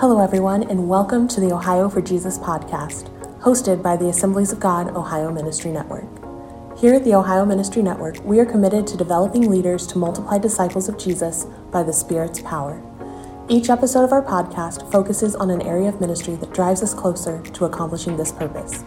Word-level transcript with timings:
Hello, 0.00 0.18
everyone, 0.24 0.62
and 0.70 0.88
welcome 0.88 1.28
to 1.28 1.40
the 1.40 1.52
Ohio 1.52 1.86
for 1.86 2.00
Jesus 2.00 2.38
podcast, 2.38 3.10
hosted 3.40 3.82
by 3.82 3.98
the 3.98 4.08
Assemblies 4.08 4.50
of 4.50 4.58
God 4.58 4.96
Ohio 4.96 5.30
Ministry 5.30 5.70
Network. 5.70 6.06
Here 6.78 6.94
at 6.94 7.04
the 7.04 7.14
Ohio 7.14 7.44
Ministry 7.44 7.82
Network, 7.82 8.18
we 8.24 8.40
are 8.40 8.46
committed 8.46 8.86
to 8.86 8.96
developing 8.96 9.50
leaders 9.50 9.86
to 9.88 9.98
multiply 9.98 10.38
disciples 10.38 10.88
of 10.88 10.96
Jesus 10.96 11.44
by 11.70 11.82
the 11.82 11.92
Spirit's 11.92 12.40
power. 12.40 12.80
Each 13.50 13.68
episode 13.68 14.04
of 14.04 14.12
our 14.12 14.24
podcast 14.24 14.90
focuses 14.90 15.34
on 15.34 15.50
an 15.50 15.60
area 15.60 15.90
of 15.90 16.00
ministry 16.00 16.34
that 16.36 16.54
drives 16.54 16.82
us 16.82 16.94
closer 16.94 17.42
to 17.42 17.66
accomplishing 17.66 18.16
this 18.16 18.32
purpose. 18.32 18.82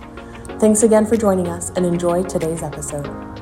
Thanks 0.59 0.81
again 0.81 1.05
for 1.05 1.15
joining 1.15 1.47
us 1.47 1.69
and 1.75 1.85
enjoy 1.85 2.23
today's 2.23 2.63
episode. 2.63 3.32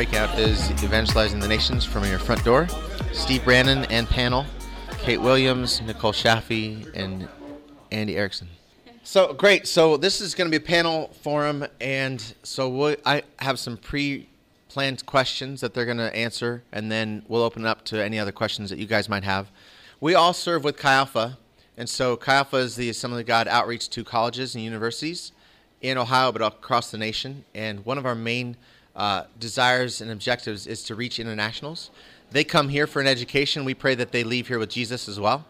Breakout 0.00 0.38
is 0.38 0.70
Evangelizing 0.82 1.40
the 1.40 1.46
Nations 1.46 1.84
from 1.84 2.06
Your 2.06 2.18
Front 2.18 2.42
Door. 2.42 2.68
Steve 3.12 3.44
Brandon 3.44 3.84
and 3.90 4.08
panel, 4.08 4.46
Kate 5.00 5.20
Williams, 5.20 5.82
Nicole 5.82 6.14
Shaffey, 6.14 6.90
and 6.94 7.28
Andy 7.92 8.16
Erickson. 8.16 8.48
So 9.02 9.34
great. 9.34 9.68
So 9.68 9.98
this 9.98 10.22
is 10.22 10.34
going 10.34 10.50
to 10.50 10.58
be 10.58 10.64
a 10.64 10.66
panel 10.66 11.08
forum, 11.20 11.66
and 11.82 12.34
so 12.42 12.66
we'll, 12.70 12.96
I 13.04 13.24
have 13.40 13.58
some 13.58 13.76
pre-planned 13.76 15.04
questions 15.04 15.60
that 15.60 15.74
they're 15.74 15.84
going 15.84 15.98
to 15.98 16.16
answer, 16.16 16.62
and 16.72 16.90
then 16.90 17.22
we'll 17.28 17.42
open 17.42 17.66
it 17.66 17.68
up 17.68 17.84
to 17.84 18.02
any 18.02 18.18
other 18.18 18.32
questions 18.32 18.70
that 18.70 18.78
you 18.78 18.86
guys 18.86 19.06
might 19.06 19.24
have. 19.24 19.50
We 20.00 20.14
all 20.14 20.32
serve 20.32 20.64
with 20.64 20.78
Chi 20.78 20.94
Alpha, 20.94 21.36
and 21.76 21.90
so 21.90 22.16
Chi 22.16 22.32
Alpha 22.32 22.56
is 22.56 22.74
the 22.74 22.88
Assembly 22.88 23.20
of 23.20 23.26
God 23.26 23.48
outreach 23.48 23.90
to 23.90 24.02
colleges 24.02 24.54
and 24.54 24.64
universities 24.64 25.32
in 25.82 25.98
Ohio, 25.98 26.32
but 26.32 26.40
across 26.40 26.90
the 26.90 26.96
nation. 26.96 27.44
And 27.54 27.84
one 27.84 27.98
of 27.98 28.06
our 28.06 28.14
main 28.14 28.56
uh, 29.00 29.24
desires 29.38 30.02
and 30.02 30.10
objectives 30.10 30.66
is 30.66 30.82
to 30.82 30.94
reach 30.94 31.18
internationals. 31.18 31.90
They 32.32 32.44
come 32.44 32.68
here 32.68 32.86
for 32.86 33.00
an 33.00 33.06
education. 33.06 33.64
We 33.64 33.72
pray 33.72 33.94
that 33.94 34.12
they 34.12 34.24
leave 34.24 34.48
here 34.48 34.58
with 34.58 34.68
Jesus 34.68 35.08
as 35.08 35.18
well, 35.18 35.46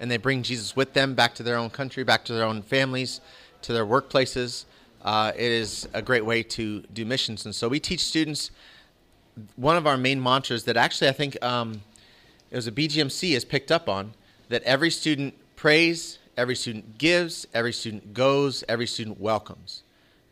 and 0.00 0.10
they 0.10 0.16
bring 0.16 0.42
Jesus 0.42 0.74
with 0.74 0.94
them 0.94 1.14
back 1.14 1.34
to 1.34 1.42
their 1.42 1.58
own 1.58 1.68
country, 1.68 2.04
back 2.04 2.24
to 2.24 2.32
their 2.32 2.46
own 2.46 2.62
families, 2.62 3.20
to 3.60 3.74
their 3.74 3.84
workplaces. 3.84 4.64
Uh, 5.02 5.30
it 5.36 5.52
is 5.52 5.86
a 5.92 6.00
great 6.00 6.24
way 6.24 6.42
to 6.44 6.80
do 6.94 7.04
missions, 7.04 7.44
and 7.44 7.54
so 7.54 7.68
we 7.68 7.78
teach 7.78 8.00
students. 8.02 8.50
One 9.56 9.76
of 9.76 9.86
our 9.86 9.98
main 9.98 10.22
mantras 10.22 10.64
that 10.64 10.78
actually 10.78 11.10
I 11.10 11.12
think 11.12 11.36
um, 11.44 11.82
it 12.50 12.56
was 12.56 12.66
a 12.66 12.72
BGMC 12.72 13.34
has 13.34 13.44
picked 13.44 13.70
up 13.70 13.90
on 13.90 14.14
that 14.48 14.62
every 14.62 14.90
student 14.90 15.34
prays, 15.54 16.18
every 16.34 16.56
student 16.56 16.96
gives, 16.96 17.46
every 17.52 17.74
student 17.74 18.14
goes, 18.14 18.64
every 18.70 18.86
student 18.86 19.20
welcomes. 19.20 19.82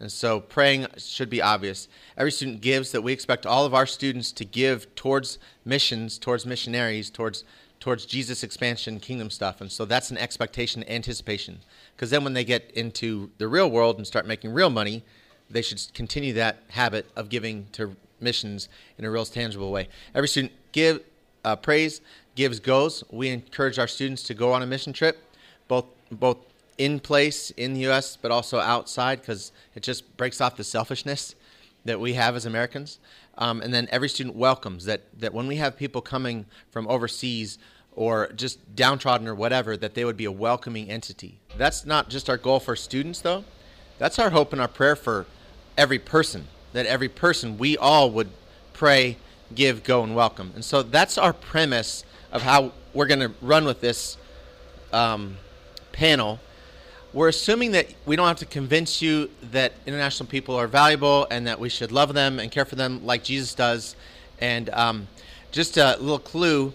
And 0.01 0.11
so 0.11 0.41
praying 0.41 0.87
should 0.97 1.31
be 1.31 1.41
obvious. 1.41 1.89
Every 2.17 2.33
student 2.33 2.61
gives 2.61 2.93
that 2.93 3.03
we 3.03 3.13
expect 3.13 3.47
all 3.47 3.65
of 3.65 3.75
our 3.75 3.87
students 3.87 4.33
to 4.33 4.45
give 4.45 4.93
towards 4.95 5.39
missions, 5.65 6.19
towards 6.19 6.45
missionaries, 6.45 7.11
towards 7.11 7.45
towards 7.81 8.07
Jesus 8.07 8.43
expansion, 8.43 8.99
kingdom 8.99 9.29
stuff. 9.29 9.61
And 9.61 9.71
so 9.71 9.85
that's 9.85 10.11
an 10.11 10.17
expectation, 10.17 10.89
anticipation. 10.89 11.59
Because 11.95 12.09
then 12.09 12.25
when 12.25 12.33
they 12.33 12.43
get 12.43 12.71
into 12.71 13.31
the 13.37 13.47
real 13.47 13.71
world 13.71 13.99
and 13.99 14.07
start 14.07 14.27
making 14.27 14.55
real 14.55 14.71
money, 14.71 15.05
they 15.51 15.61
should 15.61 15.93
continue 15.93 16.33
that 16.33 16.63
habit 16.69 17.11
of 17.15 17.29
giving 17.29 17.67
to 17.73 17.95
missions 18.21 18.71
in 18.97 19.05
a 19.05 19.11
real 19.11 19.27
tangible 19.27 19.71
way. 19.71 19.89
Every 20.15 20.29
student 20.29 20.55
give 20.73 21.03
uh, 21.45 21.57
praise, 21.57 22.01
gives, 22.35 22.59
goes. 22.59 23.05
We 23.11 23.29
encourage 23.29 23.79
our 23.79 23.87
students 23.87 24.23
to 24.25 24.35
go 24.35 24.53
on 24.53 24.63
a 24.63 24.67
mission 24.67 24.95
trip, 24.95 25.23
both 25.69 25.85
both 26.11 26.39
in 26.79 27.01
place 27.01 27.51
in 27.51 27.75
the 27.75 27.81
U.S., 27.81 28.17
but 28.21 28.31
also 28.31 28.59
outside, 28.59 29.21
because 29.21 29.53
it 29.75 29.83
just 29.83 30.17
breaks 30.17 30.41
off 30.41 30.57
the 30.57 30.65
selfishness 30.65 31.35
that 31.85 32.01
we 32.01 32.15
have 32.15 32.35
as 32.37 32.47
Americans. 32.47 32.99
Um, 33.37 33.61
and 33.61 33.75
then 33.75 33.89
every 33.91 34.09
student 34.09 34.37
welcomes 34.37 34.85
that, 34.85 35.03
that 35.19 35.35
when 35.35 35.47
we 35.47 35.57
have 35.57 35.77
people 35.77 36.01
coming 36.01 36.47
from 36.71 36.87
overseas 36.89 37.59
or 37.93 38.29
just 38.35 38.75
downtrodden 38.75 39.29
or 39.29 39.35
whatever, 39.35 39.77
that 39.77 39.95
they 39.95 40.05
would 40.05 40.17
be 40.17 40.25
a 40.25 40.33
welcoming 40.33 40.91
entity. 40.91 41.39
That's 41.57 41.85
not 41.85 42.09
just 42.09 42.29
our 42.29 42.37
goal 42.37 42.61
for 42.61 42.75
students, 42.75 43.21
though. 43.21 43.45
That's 43.99 44.19
our 44.19 44.31
hope 44.31 44.53
and 44.53 44.61
our 44.61 44.69
prayer 44.69 44.97
for 44.97 45.27
every 45.77 45.99
person, 45.99 46.47
that 46.73 46.87
every 46.87 47.09
person, 47.09 47.59
we 47.59 47.77
all 47.77 48.11
would 48.11 48.31
pray, 48.73 49.17
give, 49.55 49.85
go, 49.85 50.03
and 50.03 50.15
welcome. 50.17 50.53
And 50.55 50.65
so 50.65 50.83
that's 50.83 51.19
our 51.19 51.33
premise 51.33 52.05
of 52.33 52.43
how 52.43 52.73
we're 52.93 53.07
going 53.07 53.21
to 53.21 53.33
run 53.41 53.65
with 53.65 53.81
this 53.81 54.17
um, 54.93 55.37
panel 55.93 56.41
we're 57.15 57.29
assuming 57.29 57.71
that 57.71 57.87
we 58.07 58.17
don't 58.17 58.27
have 58.27 58.41
to 58.41 58.45
convince 58.45 59.01
you 59.01 59.31
that 59.53 59.73
international 59.87 60.29
people 60.29 60.57
are 60.57 60.67
valuable 60.67 61.29
and 61.31 61.47
that 61.47 61.61
we 61.61 61.69
should 61.69 61.93
love 61.93 62.13
them 62.13 62.41
and 62.41 62.51
care 62.51 62.65
for 62.65 62.75
them 62.75 63.07
like 63.07 63.23
Jesus 63.23 63.55
does. 63.55 63.95
And 64.41 64.69
um, 64.71 65.07
just 65.53 65.77
a 65.77 65.97
little 66.01 66.19
clue 66.19 66.75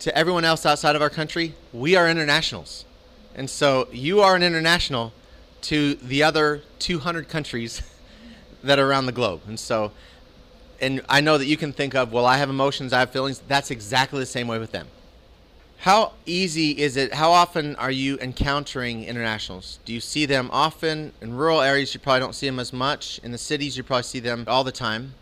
to 0.00 0.16
everyone 0.18 0.44
else 0.44 0.66
outside 0.66 0.96
of 0.96 1.02
our 1.02 1.10
country 1.10 1.54
we 1.72 1.94
are 1.94 2.10
internationals. 2.10 2.84
And 3.36 3.48
so 3.48 3.86
you 3.92 4.20
are 4.20 4.34
an 4.34 4.42
international 4.42 5.12
to 5.62 5.94
the 5.94 6.24
other 6.24 6.62
200 6.80 7.28
countries 7.28 7.80
that 8.64 8.80
are 8.80 8.90
around 8.90 9.06
the 9.06 9.12
globe. 9.12 9.42
And 9.46 9.58
so, 9.58 9.92
and 10.80 11.00
I 11.08 11.20
know 11.20 11.38
that 11.38 11.46
you 11.46 11.56
can 11.56 11.72
think 11.72 11.94
of, 11.94 12.12
well, 12.12 12.26
I 12.26 12.38
have 12.38 12.50
emotions, 12.50 12.92
I 12.92 12.98
have 12.98 13.10
feelings. 13.10 13.40
That's 13.46 13.70
exactly 13.70 14.18
the 14.18 14.26
same 14.26 14.48
way 14.48 14.58
with 14.58 14.72
them. 14.72 14.88
How 15.80 16.12
easy 16.26 16.72
is 16.72 16.98
it? 16.98 17.14
How 17.14 17.30
often 17.32 17.74
are 17.76 17.90
you 17.90 18.18
encountering 18.18 19.04
internationals? 19.04 19.78
Do 19.86 19.94
you 19.94 20.00
see 20.00 20.26
them 20.26 20.50
often? 20.52 21.12
In 21.22 21.32
rural 21.32 21.62
areas, 21.62 21.94
you 21.94 22.00
probably 22.00 22.20
don't 22.20 22.34
see 22.34 22.44
them 22.44 22.58
as 22.58 22.70
much. 22.70 23.18
In 23.24 23.32
the 23.32 23.38
cities, 23.38 23.78
you 23.78 23.82
probably 23.82 24.02
see 24.02 24.20
them 24.20 24.44
all 24.46 24.62
the 24.62 24.72
time. 24.72 25.14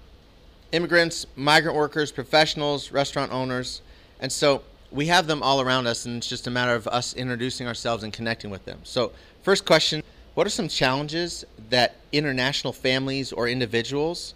Immigrants, 0.73 1.27
migrant 1.37 1.77
workers, 1.77 2.11
professionals, 2.11 2.91
restaurant 2.91 3.31
owners. 3.31 3.83
And 4.19 4.33
so 4.33 4.63
we 4.91 5.07
have 5.07 5.29
them 5.29 5.45
all 5.45 5.61
around 5.61 5.87
us, 5.87 6.07
and 6.07 6.17
it's 6.17 6.27
just 6.27 6.49
a 6.49 6.51
matter 6.51 6.75
of 6.75 6.89
us 6.89 7.15
introducing 7.15 7.69
ourselves 7.69 8.03
and 8.03 8.13
connecting 8.13 8.51
with 8.51 8.65
them. 8.65 8.81
So, 8.83 9.13
first 9.45 9.65
question 9.65 10.03
What 10.35 10.45
are 10.45 10.51
some 10.51 10.67
challenges 10.67 11.45
that 11.71 11.95
international 12.11 12.73
families 12.73 13.33
or 13.33 13.47
individuals 13.49 14.35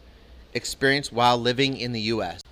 experience 0.54 1.10
while 1.10 1.36
living 1.36 1.78
in 1.78 1.90
the 1.90 2.00
U.S.? 2.14 2.42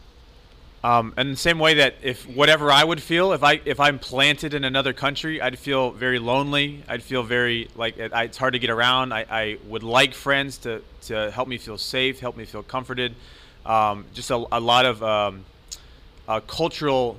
Um, 0.83 1.13
and 1.19 1.33
the 1.33 1.37
same 1.37 1.59
way 1.59 1.75
that 1.75 1.97
if 2.03 2.27
whatever 2.27 2.73
I 2.73 2.83
would 2.83 3.03
feel 3.03 3.33
if 3.35 3.43
I 3.43 3.61
if 3.67 3.79
I'm 3.79 3.99
planted 3.99 4.55
in 4.55 4.65
another 4.65 4.95
country, 4.95 5.41
I'd 5.41 5.59
feel 5.59 5.91
very 5.91 6.19
lonely. 6.19 6.83
I'd 6.89 7.03
feel 7.03 7.23
very 7.23 7.69
like 7.75 7.99
it's 7.99 8.39
hard 8.39 8.55
to 8.55 8.59
get 8.59 8.71
around. 8.71 9.13
I, 9.13 9.27
I 9.31 9.59
would 9.69 9.83
like 9.83 10.15
friends 10.15 10.57
to 10.59 10.83
to 11.03 11.31
help 11.33 11.49
me 11.49 11.59
feel 11.59 11.77
safe, 11.77 12.21
help 12.21 12.37
me 12.37 12.47
feel 12.47 12.63
comforted. 12.63 13.15
Um, 13.67 14.07
just 14.15 14.31
a, 14.31 14.37
a, 14.53 14.59
lot 14.59 14.87
of 14.87 15.03
um, 15.03 15.45
uh, 16.27 16.41
cultural. 16.41 17.19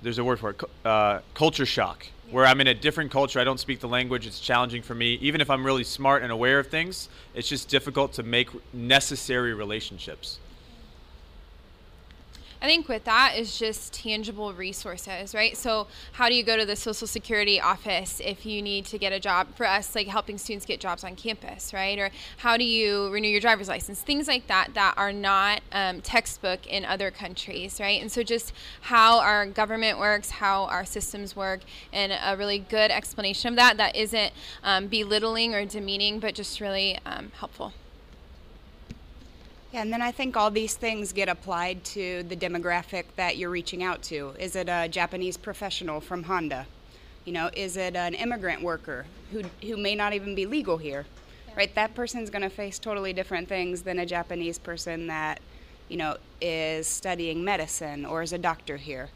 There's 0.00 0.18
a 0.18 0.24
word 0.24 0.38
for 0.38 0.50
it. 0.50 0.62
Uh, 0.84 1.20
culture 1.34 1.66
shock. 1.66 2.06
Where 2.30 2.46
I'm 2.46 2.60
in 2.60 2.68
a 2.68 2.74
different 2.74 3.10
culture, 3.10 3.40
I 3.40 3.44
don't 3.44 3.60
speak 3.60 3.80
the 3.80 3.88
language. 3.88 4.26
It's 4.26 4.40
challenging 4.40 4.80
for 4.80 4.94
me. 4.94 5.14
Even 5.20 5.40
if 5.40 5.50
I'm 5.50 5.66
really 5.66 5.84
smart 5.84 6.22
and 6.22 6.32
aware 6.32 6.58
of 6.58 6.68
things, 6.68 7.08
it's 7.34 7.48
just 7.48 7.68
difficult 7.68 8.14
to 8.14 8.22
make 8.22 8.48
necessary 8.72 9.52
relationships. 9.52 10.38
I 12.62 12.66
think 12.66 12.86
with 12.86 13.02
that 13.06 13.34
is 13.36 13.58
just 13.58 13.92
tangible 13.92 14.54
resources, 14.54 15.34
right? 15.34 15.56
So, 15.56 15.88
how 16.12 16.28
do 16.28 16.36
you 16.36 16.44
go 16.44 16.56
to 16.56 16.64
the 16.64 16.76
Social 16.76 17.08
Security 17.08 17.60
office 17.60 18.20
if 18.24 18.46
you 18.46 18.62
need 18.62 18.84
to 18.86 18.98
get 18.98 19.12
a 19.12 19.18
job? 19.18 19.48
For 19.56 19.66
us, 19.66 19.96
like 19.96 20.06
helping 20.06 20.38
students 20.38 20.64
get 20.64 20.78
jobs 20.78 21.02
on 21.02 21.16
campus, 21.16 21.74
right? 21.74 21.98
Or 21.98 22.10
how 22.36 22.56
do 22.56 22.62
you 22.62 23.10
renew 23.10 23.26
your 23.26 23.40
driver's 23.40 23.66
license? 23.66 24.00
Things 24.00 24.28
like 24.28 24.46
that 24.46 24.74
that 24.74 24.94
are 24.96 25.12
not 25.12 25.62
um, 25.72 26.02
textbook 26.02 26.64
in 26.68 26.84
other 26.84 27.10
countries, 27.10 27.80
right? 27.80 28.00
And 28.00 28.12
so, 28.12 28.22
just 28.22 28.52
how 28.82 29.18
our 29.18 29.44
government 29.44 29.98
works, 29.98 30.30
how 30.30 30.66
our 30.66 30.84
systems 30.84 31.34
work, 31.34 31.62
and 31.92 32.12
a 32.12 32.36
really 32.36 32.60
good 32.60 32.92
explanation 32.92 33.48
of 33.48 33.56
that 33.56 33.76
that 33.78 33.96
isn't 33.96 34.32
um, 34.62 34.86
belittling 34.86 35.52
or 35.52 35.66
demeaning, 35.66 36.20
but 36.20 36.36
just 36.36 36.60
really 36.60 36.96
um, 37.04 37.32
helpful. 37.40 37.72
Yeah, 39.72 39.80
and 39.80 39.90
then 39.90 40.02
I 40.02 40.12
think 40.12 40.36
all 40.36 40.50
these 40.50 40.74
things 40.74 41.14
get 41.14 41.30
applied 41.30 41.82
to 41.84 42.22
the 42.24 42.36
demographic 42.36 43.04
that 43.16 43.38
you're 43.38 43.48
reaching 43.48 43.82
out 43.82 44.02
to. 44.04 44.34
Is 44.38 44.54
it 44.54 44.68
a 44.68 44.86
Japanese 44.86 45.38
professional 45.38 45.98
from 45.98 46.24
Honda? 46.24 46.66
You 47.24 47.32
know, 47.32 47.48
is 47.54 47.78
it 47.78 47.96
an 47.96 48.12
immigrant 48.12 48.62
worker 48.62 49.06
who 49.32 49.42
who 49.62 49.78
may 49.78 49.94
not 49.94 50.12
even 50.12 50.34
be 50.34 50.44
legal 50.44 50.76
here? 50.76 51.06
Yeah. 51.48 51.54
Right? 51.56 51.74
That 51.74 51.94
person's 51.94 52.28
going 52.28 52.42
to 52.42 52.50
face 52.50 52.78
totally 52.78 53.14
different 53.14 53.48
things 53.48 53.80
than 53.80 53.98
a 53.98 54.04
Japanese 54.04 54.58
person 54.58 55.06
that, 55.06 55.40
you 55.88 55.96
know, 55.96 56.18
is 56.42 56.86
studying 56.86 57.42
medicine 57.42 58.04
or 58.04 58.20
is 58.20 58.34
a 58.34 58.38
doctor 58.38 58.76
here. 58.76 59.08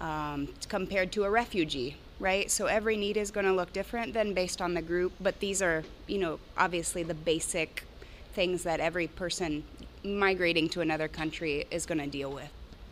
Um, 0.00 0.48
compared 0.68 1.12
to 1.12 1.22
a 1.22 1.30
refugee, 1.30 1.96
right? 2.18 2.50
So 2.50 2.66
every 2.66 2.96
need 2.96 3.16
is 3.16 3.30
going 3.30 3.46
to 3.46 3.52
look 3.52 3.72
different 3.72 4.14
than 4.14 4.34
based 4.34 4.60
on 4.60 4.74
the 4.74 4.82
group, 4.82 5.12
but 5.20 5.38
these 5.38 5.62
are, 5.62 5.84
you 6.08 6.18
know, 6.18 6.40
obviously 6.58 7.04
the 7.04 7.14
basic 7.14 7.84
things 8.32 8.64
that 8.64 8.80
every 8.80 9.06
person 9.06 9.62
migrating 10.04 10.68
to 10.70 10.80
another 10.80 11.08
country 11.08 11.66
is 11.70 11.86
going 11.86 11.98
to 11.98 12.06
deal 12.06 12.30
with. 12.30 12.50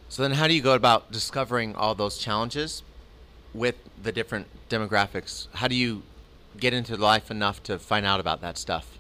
So 0.08 0.22
then, 0.22 0.32
how 0.32 0.48
do 0.48 0.54
you 0.54 0.62
go 0.62 0.74
about 0.74 1.12
discovering 1.12 1.74
all 1.76 1.94
those 1.94 2.18
challenges 2.18 2.82
with 3.54 3.76
the 4.02 4.12
different 4.12 4.46
demographics? 4.68 5.46
How 5.54 5.68
do 5.68 5.74
you 5.74 6.02
get 6.58 6.72
into 6.72 6.96
life 6.96 7.30
enough 7.30 7.62
to 7.64 7.78
find 7.78 8.04
out 8.04 8.20
about 8.20 8.40
that 8.40 8.58
stuff? 8.58 8.98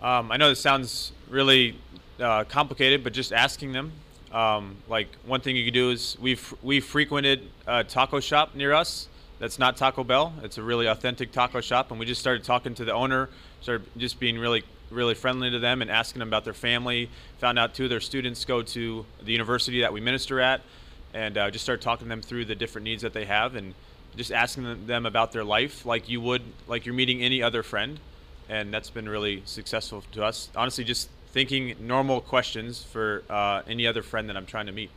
Um, 0.00 0.30
I 0.30 0.36
know 0.36 0.48
this 0.48 0.60
sounds 0.60 1.12
really 1.28 1.76
uh, 2.20 2.44
complicated, 2.44 3.02
but 3.02 3.12
just 3.12 3.32
asking 3.32 3.72
them. 3.72 3.92
Um, 4.30 4.76
like 4.88 5.08
one 5.24 5.40
thing 5.40 5.56
you 5.56 5.64
could 5.64 5.74
do 5.74 5.90
is 5.90 6.16
we've 6.20 6.54
we 6.62 6.80
frequented 6.80 7.42
a 7.66 7.82
taco 7.82 8.20
shop 8.20 8.54
near 8.54 8.72
us. 8.72 9.08
That's 9.38 9.58
not 9.58 9.76
Taco 9.76 10.02
Bell. 10.02 10.32
It's 10.42 10.58
a 10.58 10.62
really 10.62 10.86
authentic 10.86 11.30
taco 11.30 11.60
shop, 11.60 11.90
and 11.90 12.00
we 12.00 12.06
just 12.06 12.20
started 12.20 12.44
talking 12.44 12.74
to 12.74 12.84
the 12.84 12.92
owner. 12.92 13.28
Started 13.60 13.86
just 13.96 14.18
being 14.18 14.38
really 14.38 14.64
really 14.90 15.14
friendly 15.14 15.50
to 15.50 15.58
them 15.58 15.82
and 15.82 15.90
asking 15.90 16.20
them 16.20 16.28
about 16.28 16.44
their 16.44 16.54
family. 16.54 17.10
Found 17.38 17.58
out 17.58 17.74
two 17.74 17.84
of 17.84 17.90
their 17.90 18.00
students 18.00 18.44
go 18.44 18.62
to 18.62 19.04
the 19.22 19.32
university 19.32 19.80
that 19.80 19.92
we 19.92 20.00
minister 20.00 20.40
at, 20.40 20.60
and 21.14 21.36
uh, 21.36 21.50
just 21.50 21.64
started 21.64 21.82
talking 21.82 22.08
them 22.08 22.22
through 22.22 22.44
the 22.44 22.54
different 22.54 22.84
needs 22.84 23.02
that 23.02 23.12
they 23.12 23.24
have 23.24 23.54
and 23.54 23.74
just 24.16 24.32
asking 24.32 24.86
them 24.86 25.06
about 25.06 25.32
their 25.32 25.44
life 25.44 25.86
like 25.86 26.08
you 26.08 26.20
would 26.20 26.42
like 26.66 26.84
you're 26.84 26.94
meeting 26.94 27.22
any 27.22 27.42
other 27.42 27.62
friend. 27.62 28.00
And 28.48 28.72
that's 28.72 28.88
been 28.88 29.08
really 29.08 29.42
successful 29.44 30.02
to 30.12 30.24
us. 30.24 30.48
Honestly 30.56 30.82
just 30.84 31.10
thinking 31.32 31.76
normal 31.80 32.20
questions 32.20 32.82
for 32.82 33.22
uh, 33.28 33.62
any 33.68 33.86
other 33.86 34.02
friend 34.02 34.28
that 34.28 34.36
i'm 34.36 34.46
trying 34.46 34.66
to 34.66 34.72
meet 34.72 34.90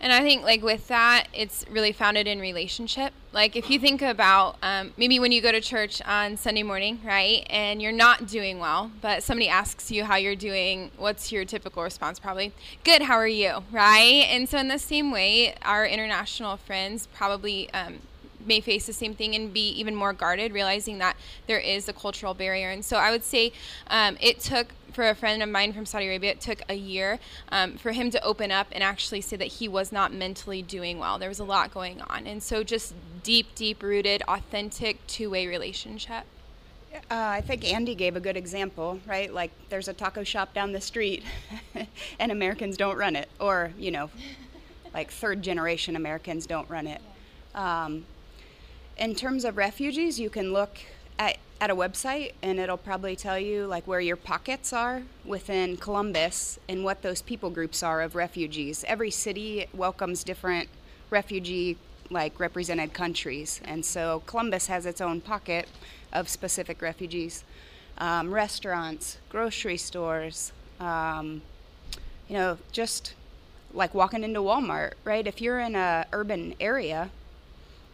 and 0.00 0.12
I 0.12 0.22
think, 0.22 0.42
like, 0.42 0.62
with 0.62 0.88
that, 0.88 1.26
it's 1.32 1.64
really 1.70 1.92
founded 1.92 2.26
in 2.26 2.40
relationship. 2.40 3.12
Like, 3.32 3.54
if 3.54 3.68
you 3.70 3.78
think 3.78 4.02
about 4.02 4.56
um, 4.62 4.92
maybe 4.96 5.20
when 5.20 5.30
you 5.30 5.40
go 5.42 5.52
to 5.52 5.60
church 5.60 6.00
on 6.02 6.36
Sunday 6.36 6.62
morning, 6.62 7.00
right, 7.04 7.46
and 7.50 7.80
you're 7.82 7.92
not 7.92 8.26
doing 8.26 8.58
well, 8.58 8.90
but 9.00 9.22
somebody 9.22 9.48
asks 9.48 9.90
you 9.90 10.04
how 10.04 10.16
you're 10.16 10.34
doing, 10.34 10.90
what's 10.96 11.30
your 11.30 11.44
typical 11.44 11.82
response? 11.82 12.18
Probably, 12.18 12.52
good, 12.82 13.02
how 13.02 13.16
are 13.16 13.28
you, 13.28 13.62
right? 13.70 14.26
And 14.30 14.48
so, 14.48 14.58
in 14.58 14.68
the 14.68 14.78
same 14.78 15.12
way, 15.12 15.54
our 15.62 15.86
international 15.86 16.56
friends 16.56 17.06
probably 17.14 17.70
um, 17.72 18.00
may 18.46 18.60
face 18.60 18.86
the 18.86 18.92
same 18.92 19.14
thing 19.14 19.34
and 19.34 19.52
be 19.52 19.68
even 19.70 19.94
more 19.94 20.12
guarded, 20.12 20.52
realizing 20.52 20.98
that 20.98 21.16
there 21.46 21.58
is 21.58 21.88
a 21.88 21.92
cultural 21.92 22.34
barrier. 22.34 22.70
And 22.70 22.84
so 22.84 22.96
I 22.96 23.10
would 23.10 23.24
say 23.24 23.52
um, 23.88 24.16
it 24.20 24.40
took 24.40 24.68
for 24.92 25.08
a 25.08 25.14
friend 25.14 25.42
of 25.42 25.48
mine 25.48 25.72
from 25.72 25.86
Saudi 25.86 26.06
Arabia, 26.06 26.32
it 26.32 26.40
took 26.40 26.60
a 26.68 26.74
year 26.74 27.18
um, 27.50 27.76
for 27.76 27.92
him 27.92 28.10
to 28.10 28.22
open 28.24 28.50
up 28.50 28.66
and 28.72 28.82
actually 28.82 29.20
say 29.20 29.36
that 29.36 29.46
he 29.46 29.68
was 29.68 29.92
not 29.92 30.12
mentally 30.12 30.62
doing 30.62 30.98
well. 30.98 31.18
There 31.18 31.28
was 31.28 31.38
a 31.38 31.44
lot 31.44 31.72
going 31.72 32.00
on. 32.02 32.26
And 32.26 32.42
so 32.42 32.62
just 32.62 32.94
deep, 33.22 33.54
deep 33.54 33.82
rooted, 33.82 34.22
authentic, 34.28 35.06
two 35.06 35.30
way 35.30 35.46
relationship. 35.46 36.24
Uh, 36.92 36.98
I 37.10 37.40
think 37.40 37.64
Andy 37.70 37.94
gave 37.94 38.16
a 38.16 38.20
good 38.20 38.36
example, 38.36 39.00
right? 39.06 39.32
Like 39.32 39.52
there's 39.68 39.86
a 39.86 39.92
taco 39.92 40.24
shop 40.24 40.52
down 40.54 40.72
the 40.72 40.80
street 40.80 41.22
and 42.18 42.32
Americans 42.32 42.76
don't 42.76 42.96
run 42.96 43.14
it, 43.14 43.28
or, 43.38 43.72
you 43.78 43.92
know, 43.92 44.10
like 44.92 45.10
third 45.10 45.42
generation 45.42 45.94
Americans 45.94 46.46
don't 46.46 46.68
run 46.68 46.86
it. 46.88 47.00
Um, 47.54 48.04
in 49.00 49.14
terms 49.14 49.46
of 49.46 49.56
refugees, 49.56 50.20
you 50.20 50.28
can 50.28 50.52
look 50.52 50.78
at, 51.18 51.38
at 51.60 51.70
a 51.70 51.74
website 51.74 52.32
and 52.42 52.60
it'll 52.60 52.76
probably 52.76 53.16
tell 53.16 53.38
you 53.38 53.66
like 53.66 53.86
where 53.86 54.00
your 54.00 54.16
pockets 54.16 54.74
are 54.74 55.02
within 55.24 55.78
Columbus 55.78 56.58
and 56.68 56.84
what 56.84 57.00
those 57.00 57.22
people 57.22 57.48
groups 57.48 57.82
are 57.82 58.02
of 58.02 58.14
refugees. 58.14 58.84
Every 58.86 59.10
city 59.10 59.66
welcomes 59.72 60.22
different 60.22 60.68
refugee 61.08 61.78
like 62.10 62.38
represented 62.38 62.92
countries, 62.92 63.60
and 63.64 63.84
so 63.84 64.20
Columbus 64.26 64.66
has 64.66 64.84
its 64.84 65.00
own 65.00 65.20
pocket 65.20 65.68
of 66.12 66.28
specific 66.28 66.82
refugees. 66.82 67.44
Um, 67.98 68.34
restaurants, 68.34 69.18
grocery 69.28 69.76
stores, 69.76 70.50
um, 70.80 71.42
you 72.28 72.34
know, 72.34 72.58
just 72.72 73.14
like 73.72 73.94
walking 73.94 74.24
into 74.24 74.40
Walmart, 74.40 74.94
right? 75.04 75.24
If 75.24 75.40
you're 75.40 75.60
in 75.60 75.76
a 75.76 76.06
urban 76.12 76.54
area, 76.58 77.10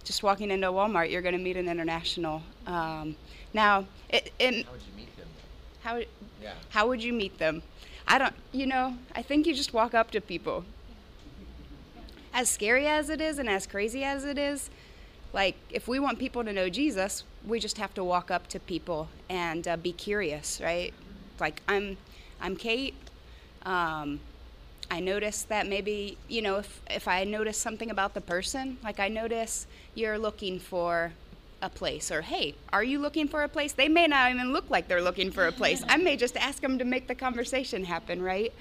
just 0.06 0.23
walking 0.23 0.50
into 0.50 0.69
Walmart, 0.69 1.11
you're 1.11 1.20
going 1.20 1.37
to 1.37 1.41
meet 1.43 1.56
an 1.56 1.69
international. 1.69 2.41
Um, 2.67 3.17
now, 3.53 3.85
it, 4.08 4.32
it, 4.38 4.64
How 4.64 4.73
would 4.73 4.81
you 4.82 4.97
meet 4.97 5.17
them? 5.17 5.29
how 5.82 5.97
Yeah. 6.43 6.53
how 6.70 6.88
would 6.88 7.03
you 7.03 7.12
meet 7.12 7.38
them? 7.38 7.62
I 8.06 8.19
don't. 8.19 8.35
You 8.53 8.67
know, 8.67 8.97
I 9.14 9.23
think 9.23 9.47
you 9.47 9.55
just 9.55 9.75
walk 9.75 9.93
up 9.94 10.11
to 10.12 10.20
people. 10.20 10.64
As 12.32 12.49
scary 12.49 12.87
as 12.87 13.11
it 13.11 13.20
is, 13.20 13.38
and 13.38 13.49
as 13.49 13.67
crazy 13.67 14.05
as 14.05 14.25
it 14.25 14.38
is, 14.38 14.70
like 15.32 15.56
if 15.70 15.88
we 15.88 15.99
want 15.99 16.19
people 16.19 16.44
to 16.44 16.52
know 16.52 16.69
Jesus, 16.69 17.25
we 17.44 17.59
just 17.59 17.79
have 17.79 17.93
to 17.94 18.05
walk 18.05 18.31
up 18.31 18.47
to 18.49 18.61
people 18.61 19.09
and 19.29 19.67
uh, 19.67 19.76
be 19.76 19.93
curious, 19.93 20.61
right? 20.62 20.94
Like 21.41 21.62
I'm, 21.67 21.97
I'm 22.41 22.56
Kate. 22.56 22.94
Um, 23.64 24.20
I 24.91 25.00
notice 25.00 25.43
that 25.44 25.67
maybe, 25.67 26.17
you 26.29 26.43
know, 26.43 26.59
if, 26.59 26.81
if 26.91 27.09
I 27.09 27.25
notice 27.25 27.59
something 27.59 27.91
about 27.91 28.15
the 28.15 28.21
person, 28.21 28.79
like 28.85 29.00
I 29.00 29.09
notice 29.09 29.67
you're 29.94 30.19
looking 30.19 30.59
for 30.59 31.12
a 31.62 31.69
place, 31.69 32.12
or 32.12 32.23
hey, 32.23 32.55
are 32.73 32.85
you 32.85 32.99
looking 32.99 33.27
for 33.27 33.43
a 33.43 33.49
place? 33.49 33.73
They 33.73 33.88
may 33.88 34.06
not 34.06 34.31
even 34.31 34.53
look 34.53 34.71
like 34.71 34.88
they're 34.88 35.03
looking 35.03 35.31
for 35.31 35.47
a 35.47 35.53
place. 35.53 35.83
I 35.88 35.97
may 35.97 36.17
just 36.17 36.37
ask 36.37 36.61
them 36.61 36.79
to 36.79 36.85
make 36.85 37.09
the 37.09 37.15
conversation 37.15 37.85
happen, 37.85 38.23
right? 38.23 38.53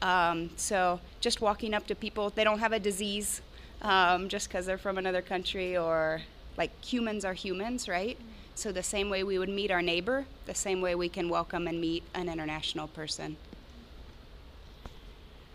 Um, 0.00 0.50
so 0.56 1.00
just 1.20 1.40
walking 1.40 1.74
up 1.74 1.86
to 1.88 1.94
people, 1.94 2.30
they 2.30 2.44
don't 2.44 2.60
have 2.60 2.72
a 2.72 2.80
disease 2.80 3.42
um, 3.82 4.28
just 4.28 4.48
because 4.48 4.66
they're 4.66 4.78
from 4.78 4.96
another 4.98 5.22
country, 5.22 5.76
or 5.76 6.22
like 6.56 6.70
humans 6.82 7.24
are 7.24 7.34
humans, 7.34 7.88
right? 7.88 8.16
So 8.54 8.72
the 8.72 8.82
same 8.82 9.10
way 9.10 9.24
we 9.24 9.38
would 9.38 9.48
meet 9.48 9.70
our 9.70 9.82
neighbor, 9.82 10.24
the 10.46 10.54
same 10.54 10.80
way 10.80 10.94
we 10.94 11.08
can 11.08 11.28
welcome 11.28 11.66
and 11.66 11.80
meet 11.80 12.04
an 12.14 12.28
international 12.28 12.88
person. 12.88 13.36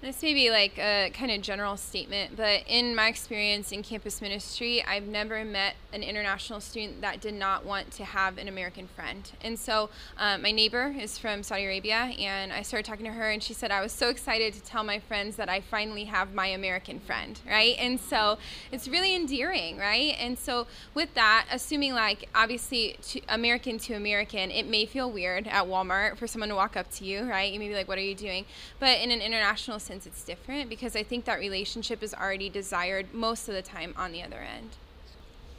This 0.01 0.23
may 0.23 0.33
be 0.33 0.49
like 0.49 0.79
a 0.79 1.11
kind 1.13 1.29
of 1.29 1.41
general 1.41 1.75
statement, 1.75 2.37
but 2.37 2.63
in 2.67 2.95
my 2.95 3.09
experience 3.09 3.73
in 3.73 3.83
campus 3.83 4.21
ministry, 4.21 4.81
I've 4.85 5.07
never 5.07 5.43
met 5.43 5.75
an 5.91 6.03
international 6.03 6.61
student 6.61 7.01
that 7.01 7.19
did 7.19 7.33
not 7.33 7.65
want 7.65 7.91
to 7.91 8.05
have 8.05 8.37
an 8.37 8.47
American 8.47 8.87
friend. 8.87 9.29
And 9.43 9.59
so, 9.59 9.89
um, 10.17 10.41
my 10.41 10.51
neighbor 10.51 10.95
is 10.97 11.17
from 11.17 11.43
Saudi 11.43 11.65
Arabia, 11.65 12.13
and 12.17 12.53
I 12.53 12.61
started 12.61 12.85
talking 12.85 13.03
to 13.07 13.11
her, 13.11 13.29
and 13.29 13.43
she 13.43 13.53
said, 13.53 13.71
I 13.71 13.81
was 13.81 13.91
so 13.91 14.07
excited 14.07 14.53
to 14.53 14.61
tell 14.61 14.85
my 14.85 14.99
friends 14.99 15.35
that 15.35 15.49
I 15.49 15.59
finally 15.59 16.05
have 16.05 16.33
my 16.33 16.47
American 16.47 17.01
friend, 17.01 17.37
right? 17.45 17.75
And 17.77 17.99
so, 17.99 18.37
it's 18.71 18.87
really 18.87 19.13
endearing, 19.13 19.77
right? 19.77 20.15
And 20.17 20.39
so, 20.39 20.67
with 20.93 21.13
that, 21.15 21.45
assuming 21.51 21.93
like 21.93 22.29
obviously 22.33 22.95
to 23.09 23.19
American 23.27 23.77
to 23.79 23.95
American, 23.95 24.49
it 24.49 24.65
may 24.65 24.85
feel 24.85 25.11
weird 25.11 25.45
at 25.47 25.65
Walmart 25.65 26.17
for 26.17 26.25
someone 26.25 26.47
to 26.47 26.55
walk 26.55 26.77
up 26.77 26.89
to 26.91 27.03
you, 27.03 27.23
right? 27.23 27.51
You 27.51 27.59
may 27.59 27.67
be 27.67 27.75
like, 27.75 27.89
What 27.89 27.97
are 27.97 28.01
you 28.01 28.15
doing? 28.15 28.45
But 28.79 29.01
in 29.01 29.11
an 29.11 29.19
international 29.21 29.77
sense, 29.89 30.05
it's 30.05 30.23
different 30.23 30.69
because 30.69 30.95
I 30.95 31.03
think 31.03 31.25
that 31.25 31.39
relationship 31.39 32.03
is 32.03 32.13
already 32.13 32.49
desired 32.49 33.13
most 33.13 33.49
of 33.49 33.55
the 33.55 33.61
time 33.61 33.93
on 33.97 34.11
the 34.11 34.21
other 34.21 34.37
end. 34.37 34.69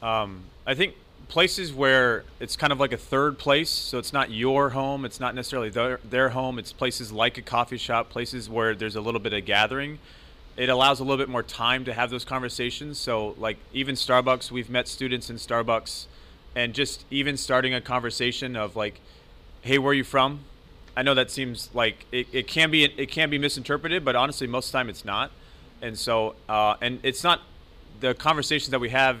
Um, 0.01 0.43
I 0.65 0.73
think 0.73 0.95
places 1.27 1.73
where 1.73 2.23
it's 2.39 2.55
kind 2.55 2.71
of 2.71 2.79
like 2.79 2.93
a 2.93 2.97
third 2.97 3.37
place, 3.37 3.69
so 3.69 3.99
it's 3.99 4.13
not 4.13 4.31
your 4.31 4.69
home, 4.69 5.03
it's 5.03 5.19
not 5.19 5.35
necessarily 5.35 5.69
their, 5.69 5.99
their 6.09 6.29
home, 6.29 6.57
it's 6.57 6.71
places 6.71 7.11
like 7.11 7.37
a 7.37 7.41
coffee 7.41 7.77
shop, 7.77 8.09
places 8.09 8.49
where 8.49 8.73
there's 8.73 8.95
a 8.95 9.01
little 9.01 9.19
bit 9.19 9.33
of 9.33 9.43
gathering. 9.45 9.99
It 10.55 10.69
allows 10.69 10.99
a 10.99 11.03
little 11.03 11.17
bit 11.17 11.29
more 11.29 11.43
time 11.43 11.85
to 11.85 11.93
have 11.93 12.09
those 12.09 12.25
conversations. 12.25 12.97
So, 12.97 13.35
like, 13.37 13.57
even 13.73 13.95
Starbucks, 13.95 14.49
we've 14.49 14.69
met 14.69 14.87
students 14.87 15.29
in 15.29 15.35
Starbucks, 15.37 16.05
and 16.55 16.73
just 16.73 17.05
even 17.09 17.37
starting 17.37 17.73
a 17.73 17.81
conversation 17.81 18.55
of, 18.55 18.75
like, 18.75 18.99
hey, 19.61 19.77
where 19.77 19.91
are 19.91 19.93
you 19.93 20.03
from? 20.03 20.41
I 20.95 21.03
know 21.03 21.13
that 21.13 21.31
seems 21.31 21.69
like 21.73 22.05
it, 22.11 22.27
it 22.31 22.47
can 22.47 22.69
be 22.69 22.83
it 22.83 23.09
can 23.09 23.29
be 23.29 23.37
misinterpreted, 23.37 24.03
but 24.03 24.15
honestly, 24.15 24.47
most 24.47 24.67
of 24.67 24.71
the 24.73 24.77
time 24.77 24.89
it's 24.89 25.05
not. 25.05 25.31
And 25.81 25.97
so, 25.97 26.35
uh, 26.49 26.75
and 26.81 26.99
it's 27.03 27.23
not 27.23 27.41
the 28.01 28.13
conversations 28.13 28.71
that 28.71 28.79
we 28.79 28.89
have. 28.89 29.17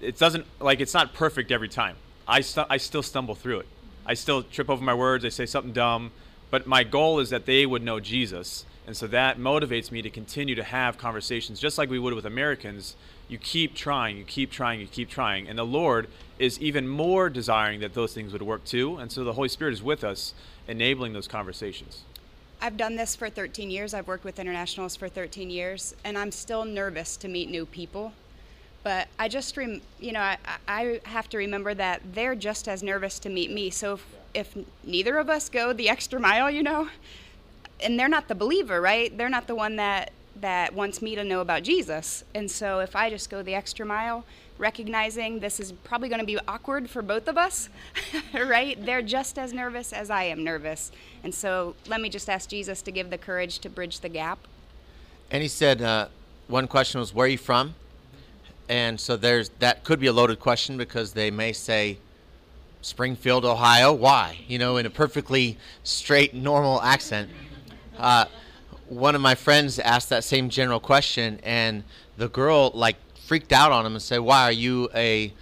It 0.00 0.18
doesn't 0.18 0.46
like 0.60 0.80
it's 0.80 0.94
not 0.94 1.12
perfect 1.12 1.50
every 1.50 1.68
time. 1.68 1.96
I 2.26 2.40
stu- 2.40 2.64
I 2.70 2.76
still 2.76 3.02
stumble 3.02 3.34
through 3.34 3.60
it. 3.60 3.66
I 4.06 4.14
still 4.14 4.42
trip 4.42 4.70
over 4.70 4.82
my 4.82 4.94
words. 4.94 5.24
I 5.24 5.28
say 5.28 5.46
something 5.46 5.72
dumb, 5.72 6.12
but 6.50 6.66
my 6.66 6.84
goal 6.84 7.18
is 7.18 7.30
that 7.30 7.46
they 7.46 7.66
would 7.66 7.82
know 7.82 7.98
Jesus, 8.00 8.64
and 8.86 8.96
so 8.96 9.06
that 9.08 9.38
motivates 9.38 9.90
me 9.90 10.02
to 10.02 10.10
continue 10.10 10.54
to 10.54 10.64
have 10.64 10.98
conversations 10.98 11.60
just 11.60 11.78
like 11.78 11.90
we 11.90 11.98
would 11.98 12.14
with 12.14 12.26
Americans. 12.26 12.96
You 13.32 13.38
keep 13.38 13.74
trying, 13.74 14.18
you 14.18 14.24
keep 14.24 14.50
trying, 14.50 14.78
you 14.78 14.86
keep 14.86 15.08
trying, 15.08 15.48
and 15.48 15.58
the 15.58 15.64
Lord 15.64 16.08
is 16.38 16.60
even 16.60 16.86
more 16.86 17.30
desiring 17.30 17.80
that 17.80 17.94
those 17.94 18.12
things 18.12 18.30
would 18.34 18.42
work 18.42 18.62
too. 18.66 18.98
And 18.98 19.10
so 19.10 19.24
the 19.24 19.32
Holy 19.32 19.48
Spirit 19.48 19.72
is 19.72 19.82
with 19.82 20.04
us, 20.04 20.34
enabling 20.68 21.14
those 21.14 21.28
conversations. 21.28 22.02
I've 22.60 22.76
done 22.76 22.94
this 22.94 23.16
for 23.16 23.30
13 23.30 23.70
years. 23.70 23.94
I've 23.94 24.06
worked 24.06 24.24
with 24.24 24.38
internationals 24.38 24.96
for 24.96 25.08
13 25.08 25.48
years, 25.48 25.96
and 26.04 26.18
I'm 26.18 26.30
still 26.30 26.66
nervous 26.66 27.16
to 27.16 27.28
meet 27.28 27.48
new 27.48 27.64
people. 27.64 28.12
But 28.82 29.08
I 29.18 29.28
just, 29.28 29.56
rem- 29.56 29.80
you 29.98 30.12
know, 30.12 30.20
I, 30.20 30.36
I 30.68 31.00
have 31.04 31.30
to 31.30 31.38
remember 31.38 31.72
that 31.72 32.02
they're 32.12 32.34
just 32.34 32.68
as 32.68 32.82
nervous 32.82 33.18
to 33.20 33.30
meet 33.30 33.50
me. 33.50 33.70
So 33.70 33.94
if, 33.94 34.06
if 34.34 34.58
neither 34.84 35.16
of 35.16 35.30
us 35.30 35.48
go 35.48 35.72
the 35.72 35.88
extra 35.96 36.20
mile, 36.20 36.50
you 36.50 36.62
know, 36.62 36.90
and 37.80 37.98
they're 37.98 38.08
not 38.08 38.28
the 38.28 38.34
believer, 38.34 38.78
right? 38.78 39.16
They're 39.16 39.30
not 39.30 39.46
the 39.46 39.54
one 39.54 39.76
that 39.76 40.12
that 40.42 40.74
wants 40.74 41.00
me 41.00 41.14
to 41.14 41.24
know 41.24 41.40
about 41.40 41.62
Jesus. 41.62 42.24
And 42.34 42.50
so 42.50 42.80
if 42.80 42.94
I 42.94 43.08
just 43.08 43.30
go 43.30 43.42
the 43.42 43.54
extra 43.54 43.86
mile, 43.86 44.24
recognizing 44.58 45.40
this 45.40 45.58
is 45.58 45.72
probably 45.84 46.08
going 46.08 46.20
to 46.20 46.26
be 46.26 46.38
awkward 46.46 46.90
for 46.90 47.00
both 47.00 47.26
of 47.28 47.38
us, 47.38 47.68
right? 48.34 48.84
They're 48.84 49.02
just 49.02 49.38
as 49.38 49.52
nervous 49.52 49.92
as 49.92 50.10
I 50.10 50.24
am 50.24 50.44
nervous. 50.44 50.92
And 51.24 51.34
so 51.34 51.74
let 51.86 52.00
me 52.00 52.08
just 52.08 52.28
ask 52.28 52.50
Jesus 52.50 52.82
to 52.82 52.90
give 52.90 53.08
the 53.08 53.18
courage 53.18 53.60
to 53.60 53.70
bridge 53.70 54.00
the 54.00 54.08
gap. 54.08 54.38
And 55.30 55.42
he 55.42 55.48
said, 55.48 55.80
uh, 55.80 56.08
one 56.48 56.68
question 56.68 57.00
was, 57.00 57.14
"Where 57.14 57.24
are 57.24 57.28
you 57.28 57.38
from?" 57.38 57.74
And 58.68 59.00
so 59.00 59.16
there's 59.16 59.48
that 59.60 59.84
could 59.84 59.98
be 59.98 60.08
a 60.08 60.12
loaded 60.12 60.40
question 60.40 60.76
because 60.76 61.14
they 61.14 61.30
may 61.30 61.52
say, 61.52 61.98
Springfield, 62.82 63.44
Ohio. 63.44 63.92
Why? 63.92 64.38
You 64.48 64.58
know, 64.58 64.76
in 64.76 64.84
a 64.86 64.90
perfectly 64.90 65.56
straight, 65.84 66.34
normal 66.34 66.82
accent. 66.82 67.30
Uh, 67.96 68.26
one 68.92 69.14
of 69.14 69.22
my 69.22 69.34
friends 69.34 69.78
asked 69.78 70.10
that 70.10 70.22
same 70.22 70.50
general 70.50 70.78
question, 70.78 71.40
and 71.42 71.82
the 72.18 72.28
girl 72.28 72.70
like 72.74 72.96
freaked 73.26 73.52
out 73.52 73.72
on 73.72 73.86
him 73.86 73.92
and 73.92 74.02
said, 74.02 74.18
"Why 74.18 74.44
are 74.44 74.52
you 74.52 74.90
a, 74.94 75.32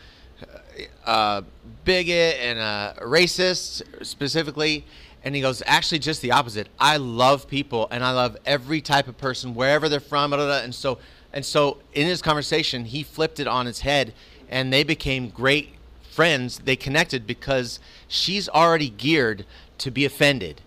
a 1.05 1.45
bigot 1.85 2.37
and 2.41 2.59
a 2.59 2.95
racist 3.03 3.83
specifically?" 4.07 4.85
And 5.25 5.35
he 5.35 5.41
goes, 5.41 5.63
"Actually, 5.67 5.99
just 5.99 6.23
the 6.23 6.31
opposite. 6.31 6.69
I 6.79 6.97
love 6.97 7.49
people, 7.49 7.89
and 7.91 8.05
I 8.05 8.13
love 8.13 8.37
every 8.47 8.81
type 8.81 9.09
of 9.09 9.19
person, 9.19 9.55
wherever 9.55 9.89
they're 9.89 10.01
from." 10.01 10.31
Blah, 10.31 10.39
blah, 10.39 10.47
blah. 10.47 10.61
And 10.61 10.75
so, 10.75 10.99
and 11.33 11.45
so, 11.45 11.79
in 11.93 12.07
his 12.07 12.23
conversation, 12.23 12.85
he 12.85 13.03
flipped 13.03 13.41
it 13.41 13.49
on 13.49 13.67
its 13.67 13.81
head, 13.81 14.15
and 14.49 14.73
they 14.73 14.85
became 14.85 15.29
great 15.29 15.75
friends. 16.09 16.61
They 16.65 16.77
connected 16.77 17.27
because 17.27 17.81
she's 18.07 18.49
already 18.49 18.91
geared 18.91 19.45
to 19.79 19.91
be 19.91 20.05
offended 20.05 20.61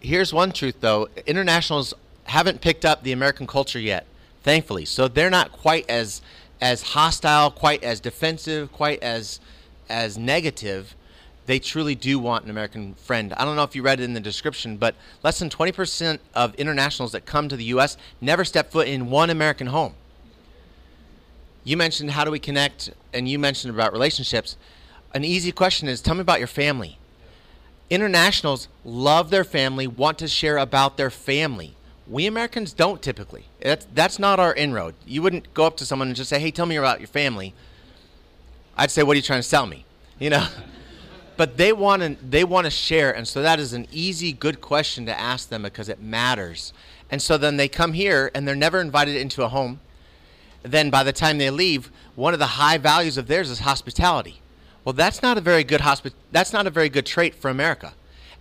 here's 0.00 0.32
one 0.32 0.52
truth 0.52 0.76
though. 0.80 1.08
Internationals 1.26 1.94
haven't 2.24 2.60
picked 2.60 2.84
up 2.84 3.02
the 3.02 3.12
american 3.12 3.46
culture 3.46 3.78
yet 3.78 4.06
thankfully. 4.42 4.84
So 4.84 5.08
they're 5.08 5.30
not 5.30 5.52
quite 5.52 5.88
as 5.88 6.22
as 6.60 6.82
hostile 6.82 7.50
quite 7.50 7.82
as 7.82 8.00
defensive 8.00 8.72
quite 8.72 9.02
as 9.02 9.40
as 9.88 10.18
negative. 10.18 10.94
They 11.46 11.58
truly 11.58 11.94
do 11.94 12.18
want 12.18 12.44
an 12.44 12.50
american 12.50 12.94
friend. 12.94 13.32
I 13.34 13.44
don't 13.44 13.56
know 13.56 13.62
if 13.62 13.74
you 13.74 13.82
read 13.82 14.00
it 14.00 14.04
in 14.04 14.14
the 14.14 14.20
description 14.20 14.76
but 14.76 14.94
less 15.22 15.38
than 15.38 15.50
20% 15.50 16.18
of 16.34 16.54
internationals 16.54 17.12
that 17.12 17.26
come 17.26 17.48
to 17.48 17.56
the 17.56 17.64
us 17.64 17.96
never 18.20 18.44
step 18.44 18.70
foot 18.70 18.88
in 18.88 19.10
one 19.10 19.30
american 19.30 19.68
home. 19.68 19.94
You 21.62 21.76
mentioned 21.76 22.12
how 22.12 22.24
do 22.24 22.30
we 22.30 22.38
connect 22.38 22.90
and 23.12 23.28
you 23.28 23.38
mentioned 23.38 23.74
about 23.74 23.92
relationships. 23.92 24.56
An 25.12 25.24
easy 25.24 25.52
question 25.52 25.88
is 25.88 26.00
tell 26.00 26.14
me 26.14 26.20
about 26.20 26.38
your 26.38 26.46
family 26.46 26.99
internationals 27.90 28.68
love 28.84 29.30
their 29.30 29.44
family, 29.44 29.86
want 29.86 30.18
to 30.18 30.28
share 30.28 30.56
about 30.56 30.96
their 30.96 31.10
family. 31.10 31.76
We 32.06 32.26
Americans 32.26 32.72
don't 32.72 33.02
typically. 33.02 33.44
That's, 33.60 33.86
that's 33.94 34.18
not 34.18 34.40
our 34.40 34.54
inroad. 34.54 34.94
You 35.06 35.22
wouldn't 35.22 35.52
go 35.52 35.64
up 35.64 35.76
to 35.78 35.86
someone 35.86 36.08
and 36.08 36.16
just 36.16 36.30
say, 36.30 36.40
hey, 36.40 36.50
tell 36.50 36.66
me 36.66 36.76
about 36.76 37.00
your 37.00 37.08
family. 37.08 37.54
I'd 38.76 38.90
say, 38.90 39.02
what 39.02 39.14
are 39.14 39.16
you 39.16 39.22
trying 39.22 39.40
to 39.40 39.48
sell 39.48 39.66
me? 39.66 39.84
You 40.18 40.30
know? 40.30 40.46
but 41.40 41.56
they 41.56 41.72
want 41.72 42.02
to 42.02 42.16
they 42.22 42.44
want 42.44 42.66
to 42.66 42.70
share 42.70 43.10
and 43.16 43.26
so 43.26 43.40
that 43.40 43.58
is 43.58 43.72
an 43.72 43.86
easy 43.90 44.30
good 44.30 44.60
question 44.60 45.06
to 45.06 45.18
ask 45.18 45.48
them 45.48 45.62
because 45.62 45.88
it 45.88 45.98
matters 45.98 46.74
and 47.10 47.22
so 47.22 47.38
then 47.38 47.56
they 47.56 47.66
come 47.66 47.94
here 47.94 48.30
and 48.34 48.46
they're 48.46 48.54
never 48.54 48.78
invited 48.78 49.16
into 49.16 49.42
a 49.42 49.48
home 49.48 49.80
then 50.62 50.90
by 50.90 51.02
the 51.02 51.14
time 51.14 51.38
they 51.38 51.48
leave 51.48 51.90
one 52.14 52.34
of 52.34 52.38
the 52.38 52.46
high 52.46 52.76
values 52.76 53.16
of 53.16 53.26
theirs 53.26 53.48
is 53.48 53.60
hospitality 53.60 54.39
well, 54.84 54.92
that's 54.92 55.22
not 55.22 55.36
a 55.36 55.40
very 55.40 55.64
good 55.64 55.80
hospi- 55.80 56.14
that's 56.32 56.52
not 56.52 56.66
a 56.66 56.70
very 56.70 56.88
good 56.88 57.06
trait 57.06 57.34
for 57.34 57.50
America. 57.50 57.92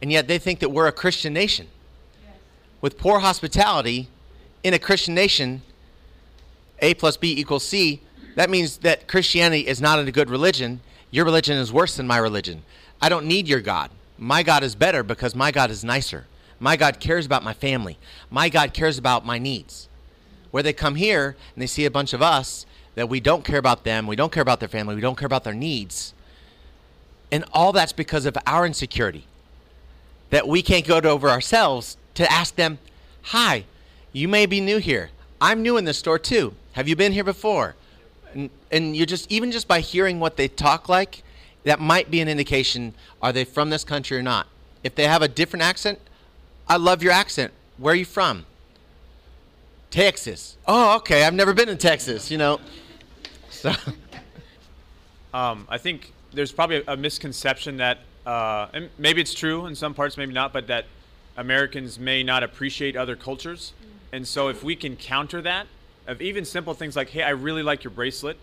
And 0.01 0.11
yet 0.11 0.27
they 0.27 0.37
think 0.37 0.59
that 0.59 0.69
we're 0.69 0.87
a 0.87 0.91
Christian 0.91 1.33
nation. 1.33 1.67
Yes. 2.23 2.35
With 2.81 2.97
poor 2.97 3.19
hospitality 3.19 4.07
in 4.63 4.73
a 4.73 4.79
Christian 4.79 5.13
nation, 5.13 5.61
A 6.79 6.93
plus 6.93 7.17
B 7.17 7.37
equals 7.37 7.65
C, 7.65 8.01
that 8.35 8.49
means 8.49 8.77
that 8.77 9.07
Christianity 9.07 9.67
is 9.67 9.81
not 9.81 9.99
a 9.99 10.11
good 10.11 10.29
religion. 10.29 10.79
Your 11.11 11.25
religion 11.25 11.57
is 11.57 11.73
worse 11.73 11.97
than 11.97 12.07
my 12.07 12.17
religion. 12.17 12.63
I 13.01 13.09
don't 13.09 13.25
need 13.25 13.47
your 13.47 13.59
God. 13.59 13.91
My 14.17 14.43
God 14.43 14.63
is 14.63 14.75
better 14.75 15.03
because 15.03 15.35
my 15.35 15.51
God 15.51 15.71
is 15.71 15.83
nicer. 15.83 16.25
My 16.59 16.77
God 16.77 16.99
cares 16.99 17.25
about 17.25 17.43
my 17.43 17.53
family. 17.53 17.97
My 18.29 18.47
God 18.47 18.73
cares 18.73 18.97
about 18.97 19.25
my 19.25 19.39
needs. 19.39 19.89
Where 20.51 20.63
they 20.63 20.73
come 20.73 20.95
here 20.95 21.35
and 21.53 21.61
they 21.61 21.67
see 21.67 21.85
a 21.85 21.91
bunch 21.91 22.13
of 22.13 22.21
us 22.21 22.65
that 22.95 23.09
we 23.09 23.19
don't 23.19 23.43
care 23.43 23.59
about 23.59 23.83
them, 23.83 24.07
we 24.07 24.15
don't 24.15 24.31
care 24.31 24.41
about 24.41 24.59
their 24.59 24.69
family, 24.69 24.95
we 24.95 25.01
don't 25.01 25.17
care 25.17 25.25
about 25.25 25.43
their 25.43 25.53
needs 25.53 26.13
and 27.31 27.45
all 27.53 27.71
that's 27.71 27.93
because 27.93 28.25
of 28.25 28.37
our 28.45 28.65
insecurity. 28.65 29.25
That 30.29 30.47
we 30.47 30.61
can't 30.61 30.85
go 30.85 31.01
to 31.01 31.09
over 31.09 31.29
ourselves 31.29 31.97
to 32.15 32.31
ask 32.31 32.55
them, 32.55 32.79
Hi, 33.23 33.65
you 34.11 34.27
may 34.27 34.45
be 34.45 34.61
new 34.61 34.77
here. 34.77 35.09
I'm 35.41 35.61
new 35.61 35.77
in 35.77 35.85
this 35.85 35.97
store 35.97 36.19
too. 36.19 36.53
Have 36.73 36.87
you 36.87 36.95
been 36.95 37.11
here 37.11 37.23
before? 37.23 37.75
And, 38.33 38.49
and 38.71 38.95
you're 38.95 39.05
just, 39.05 39.31
even 39.31 39.51
just 39.51 39.67
by 39.67 39.79
hearing 39.79 40.19
what 40.19 40.37
they 40.37 40.47
talk 40.47 40.89
like, 40.89 41.23
that 41.63 41.79
might 41.79 42.09
be 42.09 42.21
an 42.21 42.27
indication 42.27 42.93
are 43.21 43.33
they 43.33 43.43
from 43.43 43.69
this 43.69 43.83
country 43.83 44.17
or 44.17 44.23
not? 44.23 44.47
If 44.83 44.95
they 44.95 45.05
have 45.05 45.21
a 45.21 45.27
different 45.27 45.63
accent, 45.63 45.99
I 46.67 46.77
love 46.77 47.03
your 47.03 47.11
accent. 47.11 47.51
Where 47.77 47.93
are 47.93 47.97
you 47.97 48.05
from? 48.05 48.45
Texas. 49.91 50.57
Oh, 50.67 50.97
okay. 50.97 51.23
I've 51.23 51.33
never 51.33 51.53
been 51.53 51.69
in 51.69 51.77
Texas, 51.77 52.31
you 52.31 52.37
know. 52.37 52.59
So 53.51 53.73
um, 55.33 55.67
I 55.67 55.77
think 55.77 56.13
there's 56.33 56.51
probably 56.51 56.77
a, 56.77 56.93
a 56.93 56.97
misconception 56.97 57.77
that, 57.77 57.99
uh, 58.25 58.67
and 58.73 58.89
maybe 58.97 59.21
it's 59.21 59.33
true 59.33 59.65
in 59.65 59.75
some 59.75 59.93
parts, 59.93 60.17
maybe 60.17 60.33
not, 60.33 60.53
but 60.53 60.67
that 60.67 60.85
Americans 61.37 61.99
may 61.99 62.23
not 62.23 62.43
appreciate 62.43 62.95
other 62.95 63.15
cultures. 63.15 63.73
And 64.11 64.27
so 64.27 64.49
if 64.49 64.63
we 64.63 64.75
can 64.75 64.95
counter 64.95 65.41
that, 65.41 65.67
of 66.07 66.21
even 66.21 66.43
simple 66.43 66.73
things 66.73 66.95
like, 66.95 67.09
hey, 67.09 67.21
I 67.21 67.29
really 67.29 67.63
like 67.63 67.83
your 67.83 67.91
bracelet, 67.91 68.37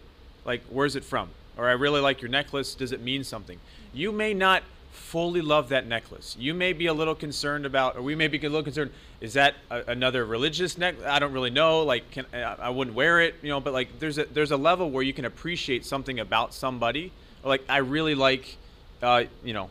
like, 0.45 0.63
where's 0.71 0.95
it 0.95 1.05
from? 1.05 1.31
Or 1.57 1.69
I 1.69 1.73
really 1.73 2.01
like 2.01 2.23
your 2.23 2.31
necklace, 2.31 2.75
does 2.75 2.93
it 2.93 3.03
mean 3.03 3.25
something? 3.25 3.59
You 3.93 4.13
may 4.13 4.35
not 4.35 4.63
fully 4.93 5.41
love 5.41 5.69
that 5.71 5.87
necklace. 5.87 6.37
You 6.39 6.55
may 6.55 6.73
be 6.73 6.87
a 6.87 6.95
little 6.95 7.15
concerned 7.15 7.67
about, 7.67 7.97
or 7.97 8.03
we 8.03 8.15
may 8.15 8.29
be 8.29 8.39
a 8.39 8.43
little 8.43 8.63
concerned, 8.63 8.93
is 9.21 9.33
that 9.35 9.55
a, 9.71 9.83
another 9.89 10.25
religious 10.25 10.79
necklace? 10.79 11.07
I 11.07 11.19
don't 11.19 11.33
really 11.33 11.51
know. 11.51 11.83
Like, 11.83 12.11
can, 12.13 12.27
I 12.33 12.71
wouldn't 12.71 12.97
wear 12.97 13.21
it, 13.21 13.35
you 13.43 13.49
know, 13.49 13.61
but 13.61 13.73
like, 13.73 13.99
there's 13.99 14.19
a, 14.19 14.25
there's 14.27 14.53
a 14.53 14.57
level 14.57 14.91
where 14.91 15.03
you 15.03 15.13
can 15.13 15.25
appreciate 15.25 15.85
something 15.85 16.21
about 16.21 16.55
somebody 16.55 17.13
like 17.47 17.65
I 17.69 17.79
really 17.79 18.15
like, 18.15 18.57
uh, 19.03 19.25
you 19.45 19.55
know, 19.55 19.71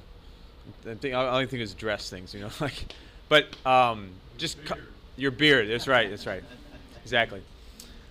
the 0.83 0.95
thing, 0.95 1.13
I 1.13 1.27
only 1.27 1.45
think 1.45 1.61
is 1.61 1.73
dress 1.73 2.09
things, 2.09 2.33
you 2.33 2.41
know, 2.41 2.49
like, 2.59 2.85
but 3.29 3.47
um, 3.65 4.09
just 4.37 4.63
co- 4.65 4.75
your 5.17 5.31
beard. 5.31 5.69
That's 5.69 5.87
right. 5.87 6.09
That's 6.09 6.25
right. 6.25 6.43
Exactly. 7.03 7.41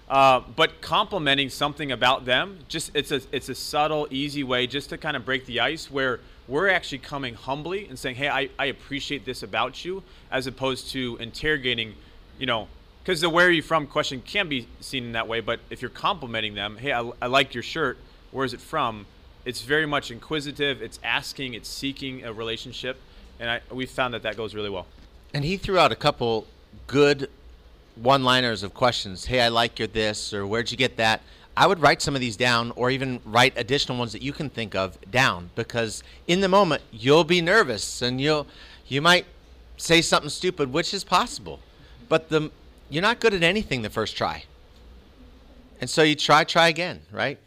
Uh, 0.09 0.41
but 0.55 0.81
complimenting 0.81 1.49
something 1.49 1.91
about 1.91 2.27
them, 2.27 2.59
just 2.69 2.91
it's 2.95 3.11
a 3.11 3.23
it's 3.33 3.49
a 3.49 3.55
subtle, 3.55 4.07
easy 4.11 4.45
way 4.45 4.67
just 4.67 4.91
to 4.91 4.99
kind 4.99 5.17
of 5.17 5.25
break 5.25 5.47
the 5.47 5.61
ice 5.61 5.91
where 5.91 6.21
we're 6.47 6.69
actually 6.69 6.99
coming 6.99 7.35
humbly 7.35 7.87
and 7.89 7.99
saying, 7.99 8.17
hey, 8.17 8.29
I, 8.29 8.51
I 8.59 8.67
appreciate 8.67 9.25
this 9.25 9.43
about 9.43 9.83
you, 9.83 10.03
as 10.31 10.47
opposed 10.47 10.91
to 10.91 11.17
interrogating, 11.19 11.95
you 12.39 12.45
know, 12.45 12.69
because 13.03 13.23
the 13.23 13.31
where 13.31 13.47
are 13.47 13.51
you 13.51 13.63
from 13.63 13.87
question 13.87 14.21
can 14.21 14.47
be 14.49 14.69
seen 14.81 15.05
in 15.05 15.13
that 15.13 15.27
way. 15.27 15.41
But 15.41 15.61
if 15.71 15.81
you're 15.81 15.91
complimenting 15.91 16.55
them, 16.55 16.77
hey, 16.77 16.93
I, 16.93 17.11
I 17.23 17.27
like 17.27 17.55
your 17.55 17.63
shirt. 17.63 17.97
Where 18.31 18.45
is 18.45 18.53
it 18.53 18.61
from? 18.61 19.07
It's 19.45 19.63
very 19.63 19.87
much 19.87 20.11
inquisitive. 20.11 20.83
It's 20.83 20.99
asking. 21.05 21.55
It's 21.55 21.69
seeking 21.69 22.25
a 22.25 22.33
relationship, 22.33 22.97
and 23.39 23.51
I, 23.51 23.61
we 23.71 23.87
found 23.87 24.15
that 24.15 24.23
that 24.23 24.37
goes 24.37 24.55
really 24.55 24.71
well. 24.71 24.87
And 25.33 25.45
he 25.45 25.57
threw 25.57 25.79
out 25.79 25.93
a 25.93 25.97
couple 25.97 26.47
good 26.87 27.29
one-liners 27.97 28.63
of 28.63 28.75
questions. 28.75 29.27
Hey, 29.27 29.41
I 29.41 29.49
like 29.49 29.79
your 29.79 29.89
this, 29.89 30.33
or 30.33 30.47
where'd 30.47 30.71
you 30.71 30.77
get 30.77 30.97
that? 30.97 31.23
I 31.57 31.69
would 31.69 31.81
write 31.81 32.03
some 32.03 32.17
of 32.17 32.21
these 32.21 32.37
down, 32.37 32.73
or 32.75 32.91
even 32.91 33.21
write 33.25 33.53
additional 33.57 33.97
ones 33.97 34.13
that 34.13 34.23
you 34.23 34.33
can 34.33 34.51
think 34.51 34.75
of 34.75 34.99
down, 35.11 35.51
because 35.55 36.03
in 36.27 36.41
the 36.41 36.49
moment 36.49 36.83
you'll 36.91 37.23
be 37.23 37.41
nervous 37.41 38.03
and 38.03 38.21
you'll 38.21 38.49
you 38.89 39.01
might 39.01 39.25
say 39.77 40.03
something 40.03 40.31
stupid, 40.31 40.73
which 40.73 40.93
is 40.93 41.05
possible, 41.05 41.61
but 42.09 42.29
the 42.29 42.51
you're 42.91 43.03
not 43.03 43.21
good 43.21 43.35
at 43.35 43.45
anything 43.45 43.83
the 43.83 43.91
first 43.91 44.17
try, 44.17 44.45
and 45.81 45.89
so 45.89 46.03
you 46.03 46.17
try, 46.17 46.43
try 46.43 46.67
again, 46.67 47.03
right? 47.13 47.39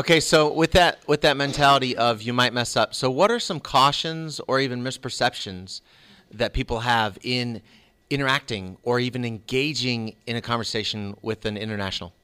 Okay, 0.00 0.18
so 0.18 0.50
with 0.50 0.70
that 0.70 1.06
with 1.06 1.20
that 1.20 1.36
mentality 1.36 1.94
of 1.94 2.22
you 2.22 2.32
might 2.32 2.54
mess 2.54 2.74
up, 2.74 2.94
so 2.94 3.10
what 3.10 3.30
are 3.30 3.38
some 3.38 3.60
cautions 3.60 4.40
or 4.48 4.58
even 4.58 4.82
misperceptions 4.82 5.82
that 6.30 6.54
people 6.54 6.80
have 6.80 7.18
in 7.22 7.60
interacting 8.08 8.78
or 8.82 8.98
even 8.98 9.26
engaging 9.26 10.16
in 10.26 10.36
a 10.36 10.40
conversation 10.40 11.18
with 11.20 11.44
an 11.44 11.58
international? 11.58 12.14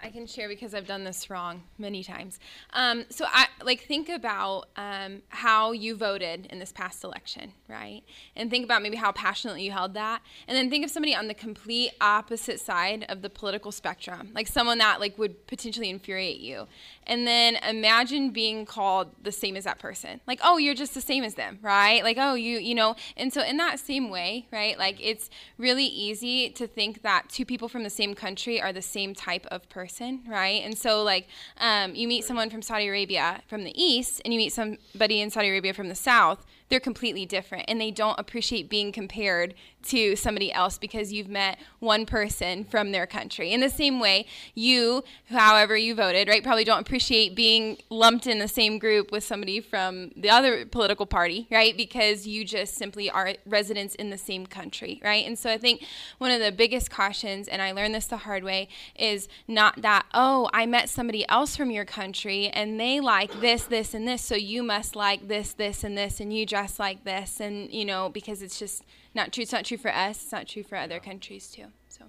I 0.00 0.10
can 0.10 0.26
share 0.26 0.48
because 0.48 0.74
I've 0.74 0.86
done 0.86 1.04
this 1.04 1.28
wrong 1.28 1.62
many 1.76 2.04
times. 2.04 2.38
Um, 2.72 3.04
so 3.10 3.24
I 3.28 3.46
like 3.62 3.82
think 3.82 4.08
about 4.08 4.68
um, 4.76 5.22
how 5.28 5.72
you 5.72 5.96
voted 5.96 6.46
in 6.50 6.58
this 6.58 6.72
past 6.72 7.02
election, 7.02 7.52
right? 7.68 8.02
And 8.36 8.50
think 8.50 8.64
about 8.64 8.82
maybe 8.82 8.96
how 8.96 9.12
passionately 9.12 9.64
you 9.64 9.72
held 9.72 9.94
that, 9.94 10.22
and 10.46 10.56
then 10.56 10.70
think 10.70 10.84
of 10.84 10.90
somebody 10.90 11.14
on 11.14 11.26
the 11.26 11.34
complete 11.34 11.92
opposite 12.00 12.60
side 12.60 13.06
of 13.08 13.22
the 13.22 13.30
political 13.30 13.72
spectrum, 13.72 14.30
like 14.34 14.46
someone 14.46 14.78
that 14.78 15.00
like 15.00 15.18
would 15.18 15.46
potentially 15.46 15.90
infuriate 15.90 16.38
you, 16.38 16.68
and 17.06 17.26
then 17.26 17.56
imagine 17.68 18.30
being 18.30 18.66
called 18.66 19.08
the 19.22 19.32
same 19.32 19.56
as 19.56 19.64
that 19.64 19.78
person, 19.78 20.20
like 20.26 20.40
oh 20.44 20.58
you're 20.58 20.74
just 20.74 20.94
the 20.94 21.00
same 21.00 21.24
as 21.24 21.34
them, 21.34 21.58
right? 21.60 22.04
Like 22.04 22.18
oh 22.20 22.34
you 22.34 22.58
you 22.58 22.74
know, 22.74 22.94
and 23.16 23.32
so 23.32 23.42
in 23.42 23.56
that 23.56 23.80
same 23.80 24.10
way, 24.10 24.46
right? 24.52 24.78
Like 24.78 24.98
it's 25.00 25.28
really 25.56 25.86
easy 25.86 26.50
to 26.50 26.66
think 26.68 27.02
that 27.02 27.28
two 27.28 27.44
people 27.44 27.68
from 27.68 27.82
the 27.82 27.90
same 27.90 28.14
country 28.14 28.60
are 28.60 28.72
the 28.72 28.82
same 28.82 29.14
type 29.14 29.46
of 29.50 29.68
person 29.68 29.87
person, 29.88 30.20
right? 30.28 30.62
And 30.64 30.76
so, 30.76 31.02
like, 31.02 31.28
um, 31.58 31.94
you 31.94 32.06
meet 32.06 32.24
someone 32.24 32.50
from 32.50 32.60
Saudi 32.60 32.88
Arabia 32.88 33.40
from 33.48 33.64
the 33.64 33.72
east, 33.74 34.20
and 34.24 34.34
you 34.34 34.38
meet 34.38 34.52
somebody 34.52 35.22
in 35.22 35.30
Saudi 35.30 35.48
Arabia 35.48 35.72
from 35.72 35.88
the 35.88 35.94
south. 35.94 36.44
They're 36.68 36.80
completely 36.80 37.26
different, 37.26 37.64
and 37.68 37.80
they 37.80 37.90
don't 37.90 38.18
appreciate 38.18 38.68
being 38.68 38.92
compared 38.92 39.54
to 39.84 40.16
somebody 40.16 40.52
else 40.52 40.76
because 40.76 41.12
you've 41.12 41.28
met 41.28 41.58
one 41.78 42.04
person 42.04 42.64
from 42.64 42.92
their 42.92 43.06
country. 43.06 43.52
In 43.52 43.60
the 43.60 43.70
same 43.70 44.00
way, 44.00 44.26
you, 44.54 45.04
however 45.30 45.76
you 45.76 45.94
voted, 45.94 46.28
right, 46.28 46.42
probably 46.42 46.64
don't 46.64 46.80
appreciate 46.80 47.34
being 47.34 47.78
lumped 47.88 48.26
in 48.26 48.38
the 48.38 48.48
same 48.48 48.78
group 48.78 49.10
with 49.12 49.24
somebody 49.24 49.60
from 49.60 50.10
the 50.16 50.28
other 50.28 50.66
political 50.66 51.06
party, 51.06 51.46
right? 51.50 51.76
Because 51.76 52.26
you 52.26 52.44
just 52.44 52.74
simply 52.74 53.08
are 53.08 53.34
residents 53.46 53.94
in 53.94 54.10
the 54.10 54.18
same 54.18 54.46
country, 54.46 55.00
right? 55.02 55.26
And 55.26 55.38
so 55.38 55.50
I 55.50 55.58
think 55.58 55.84
one 56.18 56.30
of 56.30 56.40
the 56.40 56.52
biggest 56.52 56.90
cautions, 56.90 57.48
and 57.48 57.62
I 57.62 57.72
learned 57.72 57.94
this 57.94 58.06
the 58.06 58.18
hard 58.18 58.44
way, 58.44 58.68
is 58.98 59.28
not 59.46 59.80
that, 59.82 60.06
oh, 60.12 60.50
I 60.52 60.66
met 60.66 60.88
somebody 60.88 61.26
else 61.28 61.56
from 61.56 61.70
your 61.70 61.84
country 61.84 62.48
and 62.48 62.78
they 62.78 63.00
like 63.00 63.40
this, 63.40 63.64
this, 63.64 63.94
and 63.94 64.06
this, 64.06 64.22
so 64.22 64.34
you 64.34 64.62
must 64.62 64.96
like 64.96 65.28
this, 65.28 65.52
this, 65.52 65.84
and 65.84 65.96
this, 65.96 66.20
and 66.20 66.32
you 66.32 66.44
dress 66.58 66.78
like 66.78 67.04
this, 67.04 67.40
and, 67.40 67.72
you 67.72 67.84
know, 67.84 68.08
because 68.08 68.42
it's 68.42 68.58
just 68.58 68.84
not 69.14 69.32
true. 69.32 69.42
It's 69.42 69.52
not 69.52 69.64
true 69.64 69.76
for 69.76 69.94
us, 69.94 70.22
it's 70.22 70.32
not 70.32 70.48
true 70.48 70.62
for 70.62 70.76
other 70.76 70.98
countries, 70.98 71.48
too. 71.48 71.66
So. 71.88 72.04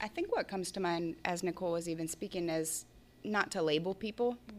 I 0.00 0.08
think 0.08 0.34
what 0.34 0.48
comes 0.48 0.70
to 0.72 0.80
mind 0.80 1.16
as 1.24 1.42
Nicole 1.42 1.72
was 1.72 1.88
even 1.88 2.06
speaking 2.06 2.50
is 2.50 2.84
not 3.24 3.50
to 3.52 3.62
label 3.62 3.94
people. 3.94 4.36
Mm. 4.48 4.54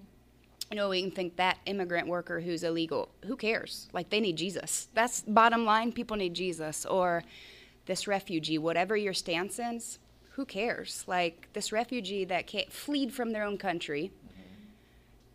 You 0.72 0.78
know, 0.78 0.90
we 0.90 1.02
can 1.02 1.12
think 1.12 1.36
that 1.36 1.60
immigrant 1.66 2.08
worker 2.08 2.42
who's 2.42 2.64
illegal, 2.64 3.10
who 3.26 3.38
cares? 3.38 3.88
Like 3.94 4.10
they 4.10 4.20
need 4.20 4.36
Jesus. 4.36 4.88
That's 4.94 5.22
bottom 5.22 5.64
line. 5.64 5.94
People 5.94 6.18
need 6.18 6.34
Jesus. 6.34 6.86
Or 6.86 7.24
this 7.86 8.08
refugee, 8.08 8.58
whatever 8.58 8.98
your 8.98 9.14
stance 9.14 9.60
is, 9.60 10.00
who 10.32 10.44
cares? 10.44 11.06
Like 11.08 11.48
this 11.54 11.72
refugee 11.72 12.26
that 12.26 12.48
can't 12.48 12.70
fleed 12.70 13.14
from 13.14 13.32
their 13.32 13.44
own 13.44 13.58
country 13.58 14.12
mm-hmm. 14.12 14.64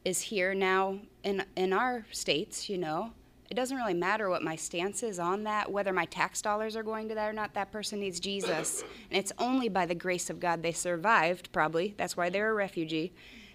is 0.04 0.20
here 0.20 0.52
now 0.52 0.98
in 1.22 1.44
in 1.56 1.72
our 1.72 2.04
states, 2.10 2.68
you 2.68 2.76
know, 2.76 3.12
it 3.52 3.54
doesn't 3.54 3.76
really 3.76 3.92
matter 3.92 4.30
what 4.30 4.42
my 4.42 4.56
stance 4.56 5.02
is 5.02 5.18
on 5.18 5.44
that, 5.44 5.70
whether 5.70 5.92
my 5.92 6.06
tax 6.06 6.40
dollars 6.40 6.74
are 6.74 6.82
going 6.82 7.06
to 7.10 7.14
that 7.14 7.28
or 7.28 7.34
not. 7.34 7.52
That 7.52 7.70
person 7.70 8.00
needs 8.00 8.18
Jesus. 8.18 8.82
And 9.10 9.18
it's 9.18 9.30
only 9.36 9.68
by 9.68 9.84
the 9.84 9.94
grace 9.94 10.30
of 10.30 10.40
God 10.40 10.62
they 10.62 10.72
survived, 10.72 11.52
probably. 11.52 11.92
That's 11.98 12.16
why 12.16 12.30
they're 12.30 12.48
a 12.48 12.54
refugee. 12.54 13.12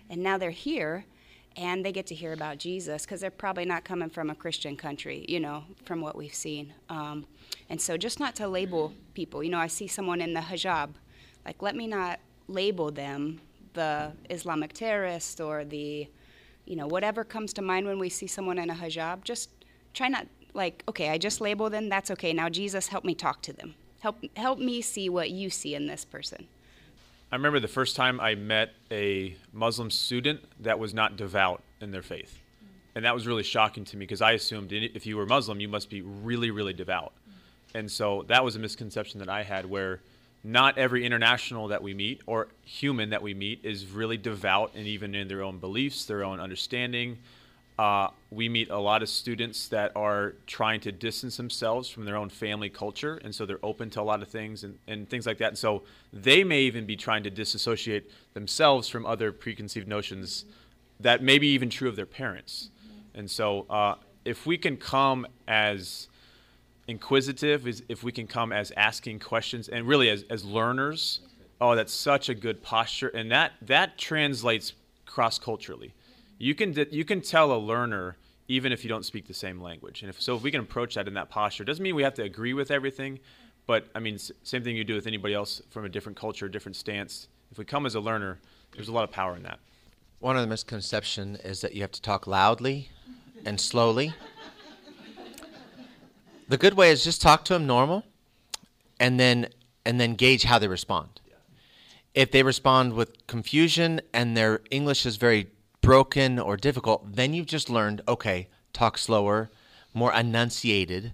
And 0.08 0.22
now 0.22 0.38
they're 0.38 0.52
here 0.52 1.06
and 1.56 1.84
they 1.84 1.92
get 1.92 2.06
to 2.08 2.14
hear 2.14 2.34
about 2.34 2.60
Jesus 2.60 3.06
because 3.06 3.22
they're 3.22 3.32
probably 3.32 3.66
not 3.66 3.86
coming 3.86 4.12
from 4.12 4.30
a 4.30 4.36
Christian 4.36 4.78
country, 4.78 5.26
you 5.28 5.40
know, 5.40 5.64
from 5.84 6.00
what 6.00 6.16
we've 6.16 6.32
seen. 6.32 6.76
Um, 6.90 7.26
and 7.68 7.82
so 7.82 7.98
just 7.98 8.20
not 8.20 8.36
to 8.36 8.48
label 8.48 8.94
people. 9.16 9.44
You 9.44 9.50
know, 9.50 9.58
I 9.58 9.66
see 9.66 9.88
someone 9.88 10.22
in 10.22 10.32
the 10.32 10.42
hijab. 10.42 10.92
Like, 11.44 11.64
let 11.64 11.76
me 11.76 11.88
not 11.88 12.20
label 12.48 12.92
them 12.92 13.42
the 13.74 14.12
Islamic 14.30 14.74
terrorist 14.74 15.42
or 15.42 15.66
the, 15.66 16.08
you 16.68 16.76
know, 16.76 16.86
whatever 16.86 17.24
comes 17.24 17.52
to 17.54 17.64
mind 17.64 17.88
when 17.88 17.98
we 17.98 18.10
see 18.10 18.28
someone 18.28 18.60
in 18.60 18.70
a 18.70 18.76
hijab. 18.76 19.24
Just 19.24 19.50
try 19.98 20.08
not 20.08 20.28
like 20.54 20.84
okay 20.88 21.10
i 21.10 21.18
just 21.18 21.42
label 21.42 21.70
them 21.70 21.90
that's 21.90 22.12
okay. 22.12 22.32
Now 22.32 22.50
jesus 22.50 22.88
help 22.88 23.04
me 23.04 23.16
talk 23.16 23.42
to 23.44 23.54
them. 23.54 23.74
Help 24.00 24.24
help 24.36 24.60
me 24.60 24.82
see 24.82 25.10
what 25.10 25.32
you 25.32 25.50
see 25.50 25.74
in 25.74 25.88
this 25.88 26.06
person. 26.06 26.48
I 27.32 27.36
remember 27.36 27.60
the 27.60 27.68
first 27.68 27.96
time 27.96 28.20
i 28.20 28.36
met 28.36 28.74
a 28.92 29.36
muslim 29.52 29.90
student 29.90 30.42
that 30.62 30.78
was 30.78 30.94
not 30.94 31.18
devout 31.18 31.64
in 31.82 31.92
their 31.92 32.04
faith. 32.04 32.40
And 32.96 33.06
that 33.06 33.14
was 33.14 33.28
really 33.28 33.44
shocking 33.44 33.86
to 33.86 33.98
me 33.98 34.06
because 34.06 34.22
i 34.22 34.34
assumed 34.34 34.72
if 34.72 35.06
you 35.08 35.18
were 35.18 35.26
muslim 35.26 35.60
you 35.60 35.68
must 35.68 35.90
be 35.90 36.02
really 36.02 36.52
really 36.52 36.74
devout. 36.74 37.14
And 37.74 37.92
so 37.92 38.24
that 38.28 38.44
was 38.44 38.56
a 38.56 38.60
misconception 38.60 39.20
that 39.20 39.30
i 39.30 39.42
had 39.42 39.66
where 39.66 40.02
not 40.44 40.78
every 40.78 41.04
international 41.04 41.68
that 41.70 41.82
we 41.82 41.96
meet 41.96 42.22
or 42.28 42.48
human 42.64 43.10
that 43.10 43.22
we 43.24 43.34
meet 43.34 43.60
is 43.64 43.88
really 43.88 44.18
devout 44.18 44.72
and 44.76 44.86
even 44.86 45.16
in 45.16 45.28
their 45.28 45.42
own 45.42 45.58
beliefs 45.58 46.06
their 46.06 46.24
own 46.24 46.40
understanding 46.40 47.18
uh, 47.78 48.10
we 48.32 48.50
meet 48.50 48.70
a 48.70 48.78
lot 48.78 49.04
of 49.04 49.10
students 49.10 49.68
that 49.68 49.92
are 49.96 50.34
trying 50.48 50.80
to 50.82 50.92
distance 50.92 51.38
themselves 51.38 51.90
from 51.90 52.06
their 52.06 52.16
own 52.16 52.30
family 52.30 52.70
culture, 52.70 53.20
and 53.24 53.34
so 53.34 53.46
they're 53.46 53.64
open 53.64 53.90
to 53.92 54.02
a 54.02 54.04
lot 54.04 54.22
of 54.22 54.28
things 54.28 54.64
and, 54.64 54.80
and 54.88 55.08
things 55.08 55.28
like 55.28 55.38
that. 55.38 55.50
And 55.50 55.58
so 55.58 55.84
they 56.12 56.44
may 56.44 56.62
even 56.62 56.86
be 56.86 56.96
trying 56.96 57.24
to 57.24 57.30
disassociate 57.30 58.12
themselves 58.34 58.90
from 58.90 59.06
other 59.06 59.32
preconceived 59.32 59.88
notions 59.88 60.46
that 61.00 61.22
may 61.22 61.38
be 61.38 61.48
even 61.50 61.70
true 61.70 61.88
of 61.88 61.96
their 61.96 62.08
parents. 62.08 62.72
And 63.14 63.30
so 63.30 63.68
uh, 63.70 63.96
if 64.26 64.48
we 64.48 64.58
can 64.58 64.78
come 64.78 65.28
as 65.48 66.08
inquisitive, 66.88 67.68
if 67.88 68.04
we 68.04 68.12
can 68.12 68.26
come 68.26 68.52
as 68.52 68.72
asking 68.76 69.20
questions, 69.20 69.70
and 69.70 69.88
really 69.88 70.10
as, 70.10 70.24
as 70.32 70.44
learners, 70.44 71.20
oh, 71.62 71.76
that's 71.76 71.94
such 71.94 72.28
a 72.30 72.34
good 72.34 72.64
posture, 72.64 73.10
and 73.10 73.32
that 73.32 73.52
that 73.62 74.00
translates 74.00 74.74
cross 75.06 75.38
culturally 75.38 75.94
you 76.38 76.56
can 76.56 76.76
you 76.92 77.06
can 77.06 77.22
tell 77.22 77.52
a 77.52 77.58
learner 77.58 78.18
even 78.48 78.72
if 78.72 78.84
you 78.84 78.90
don't 78.90 79.06
speak 79.06 79.28
the 79.28 79.34
same 79.34 79.62
language. 79.62 80.02
And 80.02 80.10
if 80.10 80.22
so, 80.22 80.36
if 80.36 80.42
we 80.42 80.52
can 80.52 80.62
approach 80.62 80.96
that 80.96 81.08
in 81.08 81.14
that 81.16 81.30
posture, 81.30 81.64
doesn't 81.64 81.84
mean 81.84 81.96
we 81.96 82.04
have 82.04 82.14
to 82.16 82.24
agree 82.24 82.54
with 82.54 82.72
everything, 82.72 83.20
but 83.66 83.88
I 83.94 84.00
mean, 84.00 84.18
same 84.18 84.64
thing 84.64 84.76
you 84.76 84.84
do 84.84 84.96
with 84.96 85.08
anybody 85.08 85.34
else 85.34 85.62
from 85.70 85.86
a 85.86 85.90
different 85.90 86.18
culture, 86.18 86.48
different 86.48 86.76
stance. 86.76 87.28
If 87.52 87.58
we 87.58 87.66
come 87.66 87.86
as 87.86 87.96
a 87.96 88.00
learner, 88.00 88.40
there's 88.74 88.88
a 88.88 88.94
lot 88.94 89.04
of 89.04 89.12
power 89.12 89.36
in 89.36 89.44
that. 89.44 89.60
One 90.20 90.36
of 90.36 90.42
the 90.42 90.48
misconceptions 90.48 91.40
is 91.40 91.62
that 91.62 91.76
you 91.76 91.82
have 91.82 91.92
to 91.92 92.02
talk 92.02 92.26
loudly 92.26 92.90
and 93.46 93.60
slowly. 93.60 94.14
the 96.48 96.58
good 96.58 96.74
way 96.74 96.92
is 96.92 97.04
just 97.04 97.22
talk 97.22 97.44
to 97.46 97.54
them 97.54 97.68
normal, 97.68 98.04
and 99.00 99.20
then 99.20 99.48
and 99.86 100.00
then 100.00 100.16
gauge 100.16 100.44
how 100.44 100.60
they 100.60 100.68
respond. 100.68 101.22
If 102.14 102.32
they 102.32 102.44
respond 102.44 102.94
with 102.94 103.28
confusion 103.28 104.02
and 104.14 104.36
their 104.36 104.62
English 104.72 105.06
is 105.06 105.18
very 105.18 105.48
broken 105.88 106.38
or 106.38 106.58
difficult, 106.58 107.16
then 107.16 107.34
you've 107.34 107.46
just 107.46 107.70
learned, 107.70 108.02
okay, 108.10 108.50
talk 108.74 108.98
slower, 108.98 109.50
more 109.94 110.14
enunciated. 110.14 111.14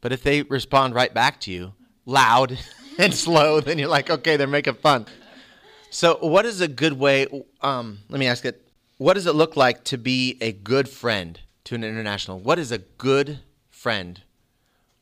But 0.00 0.12
if 0.12 0.22
they 0.22 0.42
respond 0.42 0.94
right 0.94 1.12
back 1.12 1.40
to 1.40 1.50
you, 1.50 1.74
loud 2.04 2.56
and 2.98 3.12
slow, 3.12 3.60
then 3.60 3.80
you're 3.80 3.88
like, 3.88 4.08
okay, 4.08 4.36
they're 4.36 4.46
making 4.46 4.74
fun. 4.74 5.06
So, 5.90 6.18
what 6.20 6.46
is 6.46 6.60
a 6.60 6.68
good 6.68 6.92
way? 6.92 7.26
Um, 7.60 7.98
let 8.08 8.20
me 8.20 8.28
ask 8.28 8.44
it. 8.44 8.68
What 8.98 9.14
does 9.14 9.26
it 9.26 9.34
look 9.34 9.56
like 9.56 9.82
to 9.84 9.98
be 9.98 10.38
a 10.40 10.52
good 10.52 10.88
friend 10.88 11.40
to 11.64 11.74
an 11.74 11.82
international? 11.82 12.38
What 12.38 12.60
is 12.60 12.70
a 12.70 12.78
good 12.78 13.40
friend? 13.70 14.22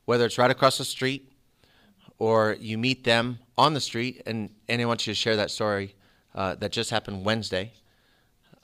Whether 0.06 0.24
it's 0.24 0.38
right 0.38 0.50
across 0.50 0.78
the 0.78 0.84
street 0.84 1.30
or 2.18 2.56
you 2.58 2.78
meet 2.78 3.04
them 3.04 3.38
on 3.58 3.74
the 3.74 3.80
street, 3.80 4.22
and, 4.24 4.48
and 4.66 4.80
I 4.80 4.84
want 4.86 5.06
you 5.06 5.12
to 5.12 5.14
share 5.14 5.36
that 5.36 5.50
story 5.50 5.94
uh, 6.34 6.54
that 6.54 6.72
just 6.72 6.90
happened 6.90 7.26
Wednesday. 7.26 7.72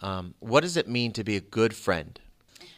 Um, 0.03 0.35
what 0.41 0.61
does 0.61 0.77
it 0.77 0.89
mean 0.89 1.13
to 1.13 1.25
be 1.25 1.37
a 1.37 1.41
good 1.41 1.75
friend? 1.75 2.19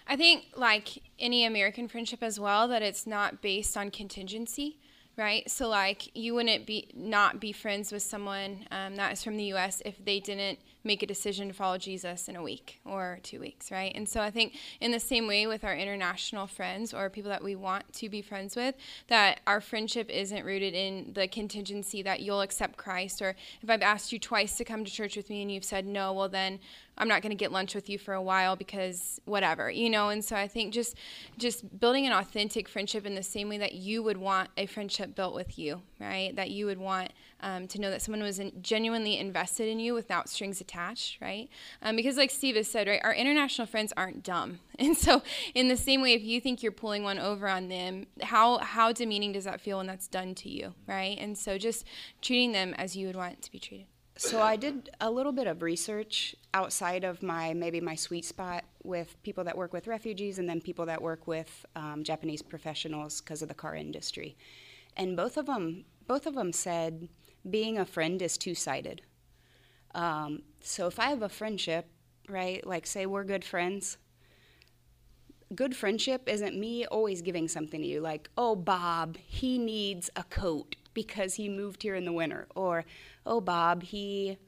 I 0.06 0.16
think, 0.16 0.46
like 0.56 1.02
any 1.18 1.44
American 1.44 1.88
friendship 1.88 2.22
as 2.22 2.38
well, 2.38 2.68
that 2.68 2.82
it's 2.82 3.06
not 3.06 3.40
based 3.40 3.76
on 3.76 3.90
contingency, 3.90 4.78
right? 5.16 5.48
So, 5.50 5.68
like, 5.68 6.14
you 6.16 6.35
wouldn't 6.35 6.66
be 6.66 6.88
not 6.94 7.40
be 7.40 7.52
friends 7.52 7.92
with 7.92 8.02
someone 8.02 8.66
um, 8.70 8.96
that 8.96 9.12
is 9.12 9.22
from 9.22 9.37
the 9.37 9.44
U.S. 9.44 9.80
if 9.85 10.04
they 10.04 10.20
didn't 10.20 10.58
make 10.84 11.02
a 11.02 11.06
decision 11.06 11.48
to 11.48 11.54
follow 11.54 11.78
Jesus 11.78 12.28
in 12.28 12.36
a 12.36 12.42
week 12.42 12.80
or 12.84 13.18
two 13.22 13.40
weeks, 13.40 13.70
right? 13.70 13.92
And 13.94 14.08
so 14.08 14.20
I 14.20 14.30
think 14.30 14.54
in 14.80 14.90
the 14.90 15.00
same 15.00 15.26
way 15.26 15.46
with 15.46 15.64
our 15.64 15.74
international 15.74 16.46
friends 16.46 16.92
or 16.92 17.08
people 17.10 17.30
that 17.30 17.42
we 17.42 17.54
want 17.54 17.92
to 17.94 18.08
be 18.08 18.22
friends 18.22 18.56
with, 18.56 18.74
that 19.08 19.40
our 19.46 19.60
friendship 19.60 20.10
isn't 20.10 20.44
rooted 20.44 20.74
in 20.74 21.12
the 21.14 21.28
contingency 21.28 22.02
that 22.02 22.20
you'll 22.20 22.40
accept 22.40 22.76
Christ 22.76 23.22
or 23.22 23.36
if 23.62 23.70
I've 23.70 23.82
asked 23.82 24.12
you 24.12 24.18
twice 24.18 24.56
to 24.56 24.64
come 24.64 24.84
to 24.84 24.90
church 24.90 25.16
with 25.16 25.30
me 25.30 25.42
and 25.42 25.50
you've 25.50 25.64
said 25.64 25.86
no, 25.86 26.12
well 26.12 26.28
then 26.28 26.58
I'm 26.98 27.08
not 27.08 27.22
going 27.22 27.30
to 27.30 27.36
get 27.36 27.52
lunch 27.52 27.74
with 27.74 27.88
you 27.88 27.98
for 27.98 28.12
a 28.12 28.22
while 28.22 28.54
because 28.54 29.20
whatever, 29.24 29.70
you 29.70 29.88
know. 29.88 30.10
And 30.10 30.24
so 30.24 30.36
I 30.36 30.46
think 30.46 30.74
just 30.74 30.96
just 31.38 31.80
building 31.80 32.06
an 32.06 32.12
authentic 32.12 32.68
friendship 32.68 33.06
in 33.06 33.14
the 33.14 33.22
same 33.22 33.48
way 33.48 33.58
that 33.58 33.72
you 33.74 34.02
would 34.02 34.18
want 34.18 34.50
a 34.56 34.66
friendship 34.66 35.14
built 35.14 35.34
with 35.34 35.58
you, 35.58 35.80
right? 35.98 36.36
That 36.36 36.50
you 36.50 36.66
would 36.66 36.78
want 36.78 37.12
um, 37.42 37.66
to 37.68 37.81
know 37.81 37.90
that 37.90 38.02
someone 38.02 38.22
was 38.22 38.38
in, 38.38 38.52
genuinely 38.62 39.18
invested 39.18 39.68
in 39.68 39.81
you 39.81 39.94
without 39.94 40.28
strings 40.28 40.61
attached, 40.61 41.20
right? 41.20 41.48
Um, 41.83 41.96
because, 41.96 42.16
like 42.16 42.31
Steve 42.31 42.57
has 42.57 42.68
said, 42.68 42.88
right, 42.88 43.00
our 43.02 43.14
international 43.14 43.66
friends 43.66 43.92
aren't 43.96 44.22
dumb, 44.22 44.61
and 44.78 44.96
so 44.96 45.22
in 45.55 45.68
the 45.68 45.76
same 45.76 46.02
way, 46.02 46.12
if 46.14 46.22
you 46.22 46.40
think 46.40 46.62
you're 46.62 46.72
pulling 46.72 47.02
one 47.02 47.18
over 47.18 47.48
on 47.48 47.68
them, 47.68 48.07
how 48.22 48.59
how 48.59 48.92
demeaning 48.92 49.33
does 49.33 49.44
that 49.44 49.61
feel 49.61 49.78
when 49.78 49.87
that's 49.87 50.09
done 50.09 50.35
to 50.37 50.48
you, 50.48 50.74
right? 50.87 51.18
And 51.18 51.37
so 51.37 51.59
just 51.59 51.85
treating 52.20 52.52
them 52.52 52.74
as 52.74 52.96
you 52.96 53.07
would 53.07 53.16
want 53.16 53.42
to 53.42 53.52
be 53.52 53.59
treated. 53.59 53.87
So 54.16 54.42
I 54.42 54.57
did 54.57 54.90
a 55.00 55.11
little 55.11 55.33
bit 55.33 55.46
of 55.46 55.62
research 55.62 56.37
outside 56.52 57.02
of 57.02 57.22
my 57.22 57.55
maybe 57.55 57.81
my 57.81 57.94
sweet 57.94 58.24
spot 58.24 58.64
with 58.85 59.20
people 59.22 59.44
that 59.44 59.57
work 59.57 59.72
with 59.72 59.87
refugees 59.87 60.38
and 60.38 60.48
then 60.48 60.61
people 60.61 60.87
that 60.87 61.00
work 61.00 61.26
with 61.26 61.64
um, 61.74 62.05
Japanese 62.05 62.42
professionals 62.42 63.20
because 63.20 63.42
of 63.42 63.48
the 63.48 63.55
car 63.55 63.74
industry, 63.74 64.37
and 64.96 65.16
both 65.16 65.37
of 65.37 65.46
them 65.46 65.85
both 66.07 66.26
of 66.26 66.35
them 66.35 66.52
said 66.52 67.09
being 67.48 67.78
a 67.78 67.85
friend 67.85 68.20
is 68.22 68.38
two 68.38 68.55
sided. 68.55 69.02
Um, 69.94 70.42
so 70.61 70.87
if 70.87 70.98
I 70.98 71.07
have 71.07 71.22
a 71.22 71.28
friendship, 71.28 71.87
right, 72.28 72.66
like 72.66 72.87
say 72.87 73.07
we're 73.07 73.24
good 73.24 73.44
friends, 73.44 73.98
good 75.55 75.76
friendship 75.76 76.28
isn't 76.28 76.59
me 76.59 76.87
always 76.87 77.20
giving 77.22 77.48
something 77.48 77.81
to 77.81 77.87
you, 77.87 78.00
like, 78.00 78.31
oh, 78.38 78.57
Bob, 78.57 79.16
he 79.18 79.59
needs 79.59 80.09
a 80.16 80.24
coat 80.24 80.76
because 80.94 81.35
he 81.35 81.48
moved 81.48 81.83
here 81.83 81.94
in 81.94 82.05
the 82.05 82.12
winter, 82.12 82.46
or 82.55 82.85
oh, 83.26 83.40
Bob, 83.40 83.83
he, 83.83 84.38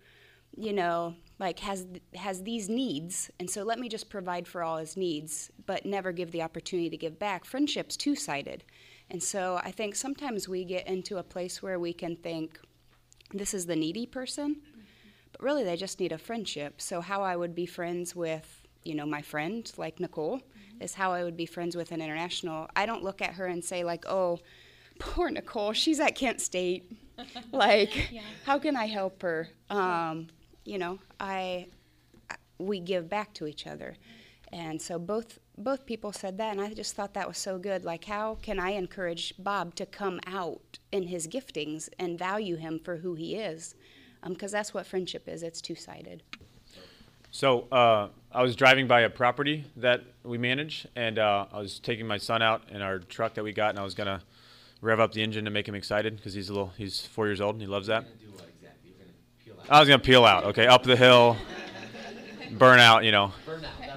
you 0.56 0.72
know, 0.72 1.14
like 1.38 1.58
has 1.60 1.86
has 2.14 2.42
these 2.42 2.68
needs 2.68 3.30
and 3.40 3.50
so 3.50 3.62
let 3.62 3.78
me 3.78 3.88
just 3.88 4.08
provide 4.08 4.46
for 4.46 4.62
all 4.62 4.78
his 4.78 4.96
needs 4.96 5.50
but 5.66 5.84
never 5.84 6.12
give 6.12 6.30
the 6.30 6.42
opportunity 6.42 6.88
to 6.88 6.96
give 6.96 7.18
back 7.18 7.44
friendship's 7.44 7.96
two-sided 7.96 8.62
and 9.10 9.22
so 9.22 9.60
i 9.64 9.70
think 9.70 9.94
sometimes 9.94 10.48
we 10.48 10.64
get 10.64 10.86
into 10.86 11.18
a 11.18 11.22
place 11.22 11.62
where 11.62 11.78
we 11.78 11.92
can 11.92 12.16
think 12.16 12.58
this 13.34 13.52
is 13.52 13.66
the 13.66 13.76
needy 13.76 14.06
person. 14.06 14.56
but 15.32 15.42
really 15.42 15.64
they 15.64 15.76
just 15.76 15.98
need 16.00 16.12
a 16.12 16.18
friendship. 16.18 16.80
So 16.80 17.00
how 17.00 17.22
I 17.22 17.36
would 17.36 17.54
be 17.54 17.66
friends 17.66 18.14
with, 18.14 18.66
you 18.84 18.94
know, 18.94 19.04
my 19.06 19.20
friend 19.22 19.70
like 19.76 19.98
Nicole 20.00 20.40
is 20.80 20.94
how 20.94 21.12
I 21.12 21.24
would 21.24 21.36
be 21.36 21.46
friends 21.46 21.76
with 21.76 21.92
an 21.92 22.00
international. 22.00 22.68
I 22.76 22.86
don't 22.86 23.02
look 23.02 23.20
at 23.20 23.34
her 23.34 23.46
and 23.46 23.64
say 23.64 23.84
like, 23.84 24.04
"Oh, 24.06 24.38
poor 24.98 25.30
Nicole, 25.30 25.72
she's 25.72 26.00
at 26.00 26.14
Kent 26.14 26.40
State. 26.40 26.84
like, 27.52 28.12
yeah. 28.12 28.22
how 28.44 28.58
can 28.58 28.76
I 28.76 28.86
help 28.86 29.22
her?" 29.22 29.48
Um, 29.70 30.28
you 30.64 30.78
know, 30.78 30.98
I 31.20 31.66
we 32.58 32.80
give 32.80 33.08
back 33.08 33.34
to 33.34 33.46
each 33.46 33.66
other. 33.66 33.96
And 34.52 34.80
so 34.80 34.98
both 34.98 35.38
both 35.56 35.86
people 35.86 36.12
said 36.12 36.36
that 36.38 36.52
and 36.52 36.60
I 36.60 36.74
just 36.74 36.96
thought 36.96 37.14
that 37.14 37.28
was 37.28 37.38
so 37.38 37.58
good. 37.58 37.84
Like 37.84 38.04
how 38.04 38.38
can 38.42 38.58
I 38.58 38.70
encourage 38.70 39.34
Bob 39.38 39.74
to 39.76 39.86
come 39.86 40.20
out 40.26 40.78
in 40.90 41.04
his 41.04 41.26
giftings 41.28 41.88
and 41.98 42.18
value 42.18 42.56
him 42.56 42.80
for 42.82 42.96
who 42.96 43.14
he 43.14 43.36
is? 43.36 43.74
Because 44.26 44.52
um, 44.52 44.58
that's 44.58 44.74
what 44.74 44.86
friendship 44.86 45.28
is. 45.28 45.42
It's 45.42 45.60
two-sided. 45.60 46.22
So 47.34 47.66
uh, 47.72 48.10
I 48.30 48.42
was 48.42 48.54
driving 48.54 48.86
by 48.86 49.00
a 49.00 49.10
property 49.10 49.64
that 49.76 50.04
we 50.22 50.38
manage, 50.38 50.86
and 50.94 51.18
uh, 51.18 51.46
I 51.52 51.58
was 51.58 51.80
taking 51.80 52.06
my 52.06 52.16
son 52.16 52.42
out 52.42 52.62
in 52.70 52.80
our 52.80 53.00
truck 53.00 53.34
that 53.34 53.42
we 53.42 53.52
got, 53.52 53.70
and 53.70 53.78
I 53.80 53.82
was 53.82 53.94
gonna 53.94 54.22
rev 54.80 55.00
up 55.00 55.12
the 55.12 55.20
engine 55.20 55.44
to 55.44 55.50
make 55.50 55.66
him 55.66 55.74
excited 55.74 56.16
because 56.16 56.32
he's 56.32 56.48
a 56.48 56.52
little, 56.52 56.72
he's 56.78 57.04
four 57.04 57.26
years 57.26 57.40
old 57.40 57.56
and 57.56 57.62
he 57.62 57.66
loves 57.66 57.88
that. 57.88 58.04
I 59.68 59.80
was 59.80 59.88
gonna 59.88 59.98
peel 59.98 60.24
out. 60.24 60.44
Okay, 60.44 60.68
up 60.68 60.84
the 60.84 60.94
hill, 60.94 61.36
burn 62.52 62.78
out. 62.78 63.02
You 63.02 63.10
know, 63.10 63.32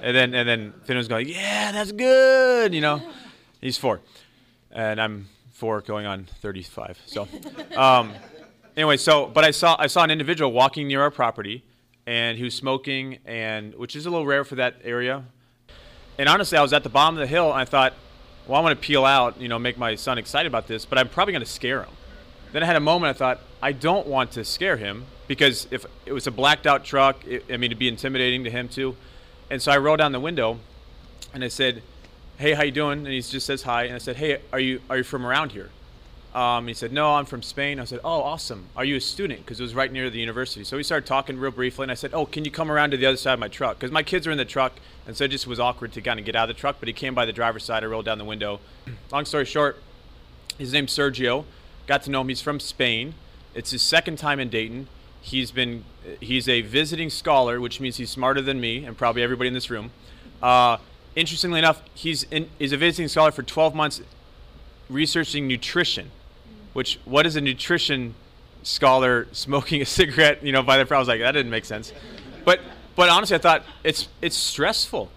and 0.07 0.15
then 0.15 0.33
and 0.33 0.47
then 0.47 0.73
Finn 0.85 0.97
was 0.97 1.07
going, 1.07 1.27
yeah, 1.27 1.71
that's 1.71 1.91
good. 1.91 2.73
You 2.73 2.81
know, 2.81 3.01
he's 3.59 3.77
four, 3.77 3.99
and 4.71 5.01
I'm 5.01 5.27
four 5.51 5.81
going 5.81 6.05
on 6.05 6.27
35. 6.41 7.01
So, 7.05 7.27
um, 7.75 8.13
anyway, 8.75 8.97
so 8.97 9.25
but 9.27 9.43
I 9.43 9.51
saw 9.51 9.75
I 9.77 9.87
saw 9.87 10.03
an 10.03 10.11
individual 10.11 10.51
walking 10.51 10.87
near 10.87 11.01
our 11.01 11.11
property 11.11 11.63
and 12.07 12.37
he 12.37 12.43
was 12.45 12.55
smoking, 12.55 13.19
and 13.25 13.75
which 13.75 13.95
is 13.95 14.05
a 14.05 14.09
little 14.09 14.25
rare 14.25 14.45
for 14.45 14.55
that 14.55 14.75
area. 14.85 15.25
And 16.17 16.29
honestly, 16.29 16.57
I 16.57 16.61
was 16.61 16.71
at 16.71 16.83
the 16.83 16.89
bottom 16.89 17.15
of 17.15 17.19
the 17.19 17.27
hill, 17.27 17.51
and 17.51 17.59
I 17.59 17.65
thought, 17.65 17.93
well, 18.47 18.61
I 18.61 18.63
want 18.63 18.81
to 18.81 18.87
peel 18.87 19.03
out, 19.03 19.39
you 19.41 19.49
know, 19.49 19.59
make 19.59 19.77
my 19.77 19.95
son 19.95 20.17
excited 20.17 20.47
about 20.47 20.67
this, 20.67 20.85
but 20.85 20.97
I'm 20.97 21.09
probably 21.09 21.33
going 21.33 21.43
to 21.43 21.51
scare 21.51 21.83
him. 21.83 21.91
Then 22.53 22.63
I 22.63 22.65
had 22.65 22.77
a 22.77 22.81
moment. 22.81 23.09
I 23.09 23.13
thought, 23.13 23.41
I 23.61 23.73
don't 23.73 24.07
want 24.07 24.31
to 24.31 24.45
scare 24.45 24.77
him 24.77 25.05
because 25.27 25.67
if 25.69 25.85
it 26.05 26.13
was 26.13 26.27
a 26.27 26.31
blacked 26.31 26.65
out 26.65 26.85
truck, 26.85 27.27
it, 27.27 27.43
I 27.49 27.57
mean, 27.57 27.65
it'd 27.65 27.77
be 27.77 27.89
intimidating 27.89 28.45
to 28.45 28.49
him 28.49 28.69
too. 28.69 28.95
And 29.49 29.61
so 29.61 29.71
I 29.71 29.77
rolled 29.77 29.99
down 29.99 30.11
the 30.11 30.19
window, 30.19 30.59
and 31.33 31.43
I 31.43 31.47
said, 31.47 31.81
"Hey, 32.37 32.53
how 32.53 32.63
you 32.63 32.71
doing?" 32.71 32.99
And 32.99 33.07
he 33.07 33.21
just 33.21 33.45
says 33.45 33.63
hi. 33.63 33.83
And 33.83 33.95
I 33.95 33.99
said, 33.99 34.17
"Hey, 34.17 34.41
are 34.51 34.59
you 34.59 34.81
are 34.89 34.97
you 34.97 35.03
from 35.03 35.25
around 35.25 35.51
here?" 35.51 35.69
Um, 36.37 36.67
he 36.67 36.75
said, 36.75 36.91
No, 36.91 37.15
I'm 37.15 37.25
from 37.25 37.41
Spain. 37.41 37.79
I 37.79 37.85
said, 37.85 37.99
Oh, 38.03 38.21
awesome. 38.21 38.67
Are 38.75 38.85
you 38.85 38.97
a 38.97 39.01
student? 39.01 39.39
Because 39.39 39.59
it 39.59 39.63
was 39.63 39.73
right 39.73 39.91
near 39.91 40.07
the 40.11 40.19
university. 40.19 40.63
So 40.63 40.77
we 40.77 40.83
started 40.83 41.07
talking 41.07 41.39
real 41.39 41.49
briefly, 41.49 41.83
and 41.83 41.91
I 41.91 41.95
said, 41.95 42.13
Oh, 42.13 42.27
can 42.27 42.45
you 42.45 42.51
come 42.51 42.71
around 42.71 42.91
to 42.91 42.97
the 42.97 43.07
other 43.07 43.17
side 43.17 43.33
of 43.33 43.39
my 43.39 43.47
truck? 43.47 43.79
Because 43.79 43.91
my 43.91 44.03
kids 44.03 44.27
are 44.27 44.31
in 44.31 44.37
the 44.37 44.45
truck, 44.45 44.73
and 45.07 45.17
so 45.17 45.23
it 45.23 45.29
just 45.29 45.47
was 45.47 45.59
awkward 45.59 45.93
to 45.93 46.01
kind 46.01 46.19
of 46.19 46.27
get 46.27 46.35
out 46.35 46.47
of 46.47 46.55
the 46.55 46.59
truck. 46.59 46.75
But 46.79 46.89
he 46.89 46.93
came 46.93 47.15
by 47.15 47.25
the 47.25 47.33
driver's 47.33 47.63
side. 47.63 47.83
I 47.83 47.87
rolled 47.87 48.05
down 48.05 48.19
the 48.19 48.23
window. 48.23 48.59
Long 49.11 49.25
story 49.25 49.45
short, 49.45 49.81
his 50.59 50.73
name's 50.73 50.95
Sergio. 50.95 51.45
Got 51.87 52.03
to 52.03 52.11
know 52.11 52.21
him. 52.21 52.29
He's 52.29 52.41
from 52.41 52.59
Spain. 52.59 53.15
It's 53.55 53.71
his 53.71 53.81
second 53.81 54.17
time 54.17 54.39
in 54.39 54.49
Dayton. 54.49 54.89
He's 55.27 55.51
been 55.51 55.83
he's 56.19 56.47
a 56.47 56.61
visiting 56.61 57.09
scholar, 57.09 57.59
which 57.59 57.79
means 57.79 57.97
he's 57.97 58.09
smarter 58.09 58.41
than 58.41 58.59
me 58.59 58.85
and 58.85 58.97
probably 58.97 59.23
everybody 59.23 59.49
in 59.49 59.53
this 59.53 59.69
room. 59.69 59.91
Uh, 60.41 60.77
interestingly 61.15 61.59
enough, 61.59 61.81
he's 61.93 62.23
in, 62.23 62.49
he's 62.57 62.71
a 62.71 62.77
visiting 62.77 63.07
scholar 63.07 63.31
for 63.31 63.43
12 63.43 63.75
months 63.75 64.01
researching 64.89 65.47
nutrition 65.47 66.11
which 66.77 66.99
what 67.05 67.25
is 67.25 67.35
a 67.35 67.41
nutrition 67.41 68.13
scholar 68.61 69.27
smoking 69.31 69.81
a 69.81 69.85
cigarette? 69.85 70.43
You 70.43 70.51
know, 70.51 70.61
by 70.61 70.77
the 70.77 70.85
way, 70.85 70.95
I 70.95 70.99
was 70.99 71.07
like, 71.07 71.21
that 71.21 71.31
didn't 71.31 71.49
make 71.49 71.65
sense. 71.65 71.91
But 72.45 72.59
but 72.95 73.09
honestly, 73.09 73.35
I 73.35 73.39
thought 73.39 73.63
it's 73.83 74.07
it's 74.21 74.37
stressful. 74.37 75.09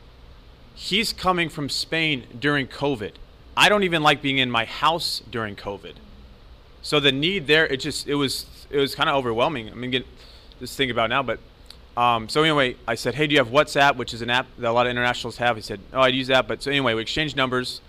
He's 0.74 1.12
coming 1.12 1.50
from 1.50 1.68
Spain 1.68 2.24
during 2.38 2.66
COVID. 2.66 3.12
I 3.58 3.68
don't 3.68 3.82
even 3.82 4.02
like 4.02 4.22
being 4.22 4.38
in 4.38 4.50
my 4.50 4.64
house 4.64 5.22
during 5.30 5.54
COVID. 5.54 5.96
So 6.82 7.00
the 7.00 7.12
need 7.12 7.46
there, 7.46 7.66
it 7.66 7.78
just 7.78 8.08
it 8.08 8.14
was 8.14 8.46
it 8.70 8.78
was 8.78 8.94
kind 8.94 9.08
of 9.08 9.16
overwhelming. 9.16 9.70
I 9.70 9.74
mean, 9.74 9.90
get 9.90 10.06
this 10.60 10.74
thing 10.74 10.90
about 10.90 11.10
now, 11.10 11.22
but 11.22 11.38
um, 11.96 12.28
so 12.28 12.42
anyway, 12.42 12.76
I 12.86 12.94
said, 12.94 13.14
hey, 13.14 13.26
do 13.26 13.34
you 13.34 13.38
have 13.38 13.48
WhatsApp, 13.48 13.96
which 13.96 14.14
is 14.14 14.22
an 14.22 14.30
app 14.30 14.46
that 14.58 14.70
a 14.70 14.72
lot 14.72 14.86
of 14.86 14.90
internationals 14.90 15.36
have? 15.38 15.56
He 15.56 15.62
said, 15.62 15.80
oh, 15.92 16.00
I'd 16.00 16.14
use 16.14 16.28
that. 16.28 16.46
But 16.46 16.62
so 16.62 16.70
anyway, 16.70 16.94
we 16.94 17.02
exchanged 17.02 17.36
numbers. 17.36 17.80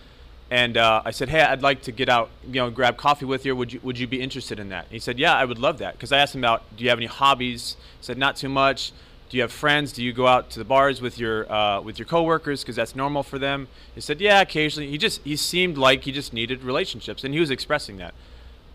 And 0.50 0.76
uh, 0.76 1.02
I 1.06 1.12
said, 1.12 1.30
"Hey, 1.30 1.40
I'd 1.40 1.62
like 1.62 1.84
to 1.84 1.94
get 1.94 2.10
out, 2.10 2.30
you 2.46 2.60
know, 2.60 2.70
grab 2.70 2.98
coffee 2.98 3.24
with 3.24 3.46
you. 3.46 3.56
Would 3.56 3.72
you 3.72 3.80
Would 3.84 3.98
you 3.98 4.06
be 4.06 4.20
interested 4.20 4.60
in 4.60 4.68
that?" 4.68 4.86
he 4.90 5.00
said, 5.00 5.18
"Yeah, 5.18 5.34
I 5.34 5.46
would 5.46 5.58
love 5.58 5.78
that." 5.78 5.94
Because 5.94 6.12
I 6.12 6.18
asked 6.18 6.36
him 6.36 6.42
about, 6.42 6.64
"Do 6.76 6.84
you 6.84 6.90
have 6.90 7.00
any 7.00 7.06
hobbies?" 7.06 7.78
He 8.00 8.04
said, 8.06 8.18
"Not 8.18 8.36
too 8.36 8.50
much." 8.50 8.92
Do 9.30 9.38
you 9.38 9.44
have 9.44 9.54
friends? 9.54 9.94
Do 9.94 10.04
you 10.04 10.12
go 10.12 10.28
out 10.28 10.50
to 10.50 10.60
the 10.60 10.66
bars 10.66 11.00
with 11.02 11.18
your 11.18 11.50
uh, 11.50 11.80
with 11.80 11.98
your 11.98 12.06
coworkers? 12.06 12.64
Because 12.64 12.76
that's 12.76 12.98
normal 12.98 13.24
for 13.24 13.40
them. 13.40 13.70
He 13.96 14.02
said, 14.02 14.20
"Yeah, 14.20 14.42
occasionally." 14.42 14.90
He 14.90 14.98
just 14.98 15.22
he 15.24 15.38
seemed 15.38 15.78
like 15.78 16.04
he 16.04 16.12
just 16.12 16.34
needed 16.34 16.64
relationships, 16.64 17.24
and 17.24 17.34
he 17.34 17.40
was 17.40 17.50
expressing 17.50 17.96
that. 18.00 18.14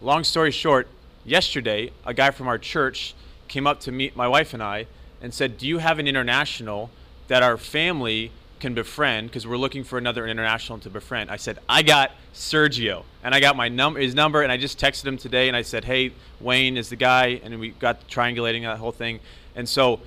Long 0.00 0.24
story 0.24 0.50
short, 0.50 0.88
yesterday 1.24 1.90
a 2.04 2.12
guy 2.12 2.30
from 2.30 2.48
our 2.48 2.58
church 2.58 3.14
came 3.48 3.66
up 3.66 3.80
to 3.80 3.92
meet 3.92 4.14
my 4.14 4.28
wife 4.28 4.52
and 4.52 4.62
I 4.62 4.86
and 5.22 5.32
said, 5.32 5.56
"Do 5.56 5.66
you 5.66 5.78
have 5.78 5.98
an 5.98 6.06
international 6.06 6.90
that 7.28 7.42
our 7.42 7.56
family 7.56 8.30
can 8.60 8.74
befriend 8.74 9.28
because 9.28 9.46
we're 9.46 9.56
looking 9.56 9.84
for 9.84 9.98
another 9.98 10.26
international 10.26 10.78
to 10.78 10.90
befriend. 10.90 11.30
I 11.30 11.36
said, 11.36 11.58
I 11.68 11.82
got 11.82 12.12
Sergio. 12.34 13.04
And 13.22 13.34
I 13.34 13.40
got 13.40 13.56
my 13.56 13.68
num- 13.68 13.96
his 13.96 14.14
number 14.14 14.42
and 14.42 14.50
I 14.50 14.56
just 14.56 14.78
texted 14.78 15.04
him 15.04 15.18
today 15.18 15.48
and 15.48 15.56
I 15.56 15.62
said, 15.62 15.84
hey, 15.84 16.12
Wayne 16.40 16.76
is 16.76 16.88
the 16.88 16.96
guy. 16.96 17.40
And 17.42 17.58
we 17.60 17.70
got 17.70 18.08
triangulating 18.08 18.62
that 18.62 18.78
whole 18.78 18.92
thing. 18.92 19.20
And 19.54 19.68
so 19.68 20.00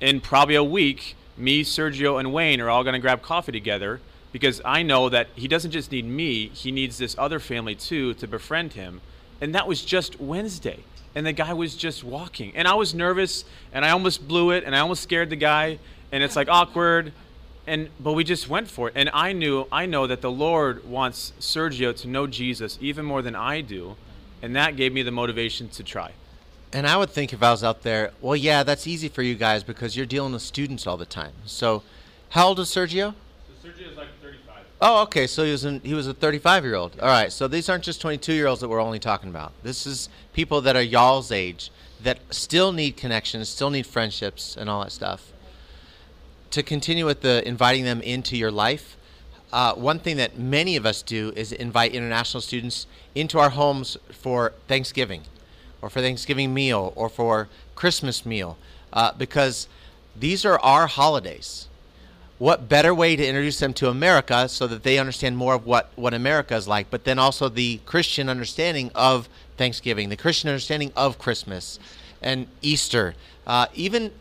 in 0.00 0.20
probably 0.20 0.56
a 0.56 0.64
week, 0.64 1.16
me, 1.36 1.62
Sergio, 1.64 2.18
and 2.18 2.32
Wayne 2.32 2.60
are 2.60 2.68
all 2.68 2.82
going 2.82 2.94
to 2.94 2.98
grab 2.98 3.22
coffee 3.22 3.52
together 3.52 4.00
because 4.32 4.60
I 4.64 4.82
know 4.82 5.08
that 5.08 5.28
he 5.34 5.48
doesn't 5.48 5.70
just 5.70 5.90
need 5.90 6.04
me, 6.04 6.48
he 6.48 6.70
needs 6.70 6.98
this 6.98 7.14
other 7.18 7.40
family 7.40 7.74
too 7.74 8.14
to 8.14 8.26
befriend 8.26 8.74
him. 8.74 9.00
And 9.40 9.54
that 9.54 9.66
was 9.66 9.84
just 9.84 10.20
Wednesday. 10.20 10.80
And 11.14 11.26
the 11.26 11.32
guy 11.32 11.52
was 11.54 11.74
just 11.74 12.04
walking. 12.04 12.54
And 12.54 12.68
I 12.68 12.74
was 12.74 12.94
nervous 12.94 13.44
and 13.72 13.84
I 13.84 13.90
almost 13.90 14.26
blew 14.26 14.50
it 14.50 14.64
and 14.64 14.76
I 14.76 14.80
almost 14.80 15.02
scared 15.02 15.30
the 15.30 15.36
guy. 15.36 15.78
And 16.12 16.22
it's 16.22 16.36
like 16.36 16.48
awkward 16.48 17.12
and 17.66 17.88
but 17.98 18.12
we 18.12 18.24
just 18.24 18.48
went 18.48 18.68
for 18.68 18.88
it 18.88 18.94
and 18.96 19.10
i 19.12 19.32
knew 19.32 19.66
i 19.72 19.86
know 19.86 20.06
that 20.06 20.20
the 20.20 20.30
lord 20.30 20.84
wants 20.88 21.32
sergio 21.40 21.94
to 21.94 22.08
know 22.08 22.26
jesus 22.26 22.78
even 22.80 23.04
more 23.04 23.22
than 23.22 23.34
i 23.34 23.60
do 23.60 23.96
and 24.42 24.54
that 24.54 24.76
gave 24.76 24.92
me 24.92 25.02
the 25.02 25.10
motivation 25.10 25.68
to 25.68 25.82
try 25.82 26.12
and 26.72 26.86
i 26.86 26.96
would 26.96 27.10
think 27.10 27.32
if 27.32 27.42
i 27.42 27.50
was 27.50 27.64
out 27.64 27.82
there 27.82 28.12
well 28.20 28.36
yeah 28.36 28.62
that's 28.62 28.86
easy 28.86 29.08
for 29.08 29.22
you 29.22 29.34
guys 29.34 29.62
because 29.64 29.96
you're 29.96 30.06
dealing 30.06 30.32
with 30.32 30.42
students 30.42 30.86
all 30.86 30.96
the 30.96 31.06
time 31.06 31.32
so 31.44 31.82
how 32.30 32.48
old 32.48 32.60
is 32.60 32.68
sergio 32.68 33.14
so 33.62 33.68
sergio's 33.68 33.96
like 33.96 34.08
35 34.15 34.15
oh 34.80 35.02
okay 35.02 35.26
so 35.26 35.44
he 35.44 35.52
was 35.52 35.66
he 35.82 35.94
was 35.94 36.06
a 36.06 36.14
35 36.14 36.64
year 36.64 36.74
old 36.74 36.98
all 37.00 37.08
right 37.08 37.32
so 37.32 37.48
these 37.48 37.68
aren't 37.68 37.84
just 37.84 38.00
22 38.00 38.32
year 38.32 38.46
olds 38.46 38.60
that 38.60 38.68
we're 38.68 38.80
only 38.80 38.98
talking 38.98 39.30
about. 39.30 39.52
This 39.62 39.86
is 39.86 40.08
people 40.32 40.60
that 40.62 40.76
are 40.76 40.82
y'all's 40.82 41.32
age 41.32 41.70
that 42.02 42.18
still 42.30 42.72
need 42.72 42.96
connections 42.96 43.48
still 43.48 43.70
need 43.70 43.86
friendships 43.86 44.56
and 44.56 44.68
all 44.68 44.82
that 44.82 44.92
stuff. 44.92 45.32
To 46.50 46.62
continue 46.62 47.04
with 47.04 47.22
the 47.22 47.46
inviting 47.46 47.84
them 47.84 48.00
into 48.00 48.36
your 48.36 48.50
life, 48.50 48.96
uh, 49.52 49.74
one 49.74 49.98
thing 49.98 50.16
that 50.16 50.38
many 50.38 50.76
of 50.76 50.86
us 50.86 51.02
do 51.02 51.32
is 51.36 51.52
invite 51.52 51.92
international 51.92 52.40
students 52.40 52.86
into 53.14 53.38
our 53.38 53.50
homes 53.50 53.96
for 54.10 54.52
Thanksgiving, 54.68 55.22
or 55.80 55.90
for 55.90 56.00
Thanksgiving 56.00 56.52
meal, 56.52 56.92
or 56.96 57.08
for 57.08 57.48
Christmas 57.74 58.26
meal, 58.26 58.56
uh, 58.92 59.12
because 59.12 59.68
these 60.14 60.44
are 60.44 60.58
our 60.60 60.86
holidays. 60.86 61.68
What 62.38 62.68
better 62.68 62.94
way 62.94 63.16
to 63.16 63.26
introduce 63.26 63.58
them 63.58 63.72
to 63.74 63.88
America 63.88 64.48
so 64.48 64.66
that 64.66 64.82
they 64.82 64.98
understand 64.98 65.38
more 65.38 65.54
of 65.54 65.64
what, 65.64 65.90
what 65.96 66.12
America 66.12 66.54
is 66.54 66.68
like, 66.68 66.90
but 66.90 67.04
then 67.04 67.18
also 67.18 67.48
the 67.48 67.80
Christian 67.86 68.28
understanding 68.28 68.90
of 68.94 69.28
Thanksgiving, 69.56 70.10
the 70.10 70.16
Christian 70.16 70.50
understanding 70.50 70.92
of 70.94 71.18
Christmas 71.18 71.78
and 72.20 72.46
Easter, 72.60 73.14
uh, 73.46 73.66
even 73.74 74.12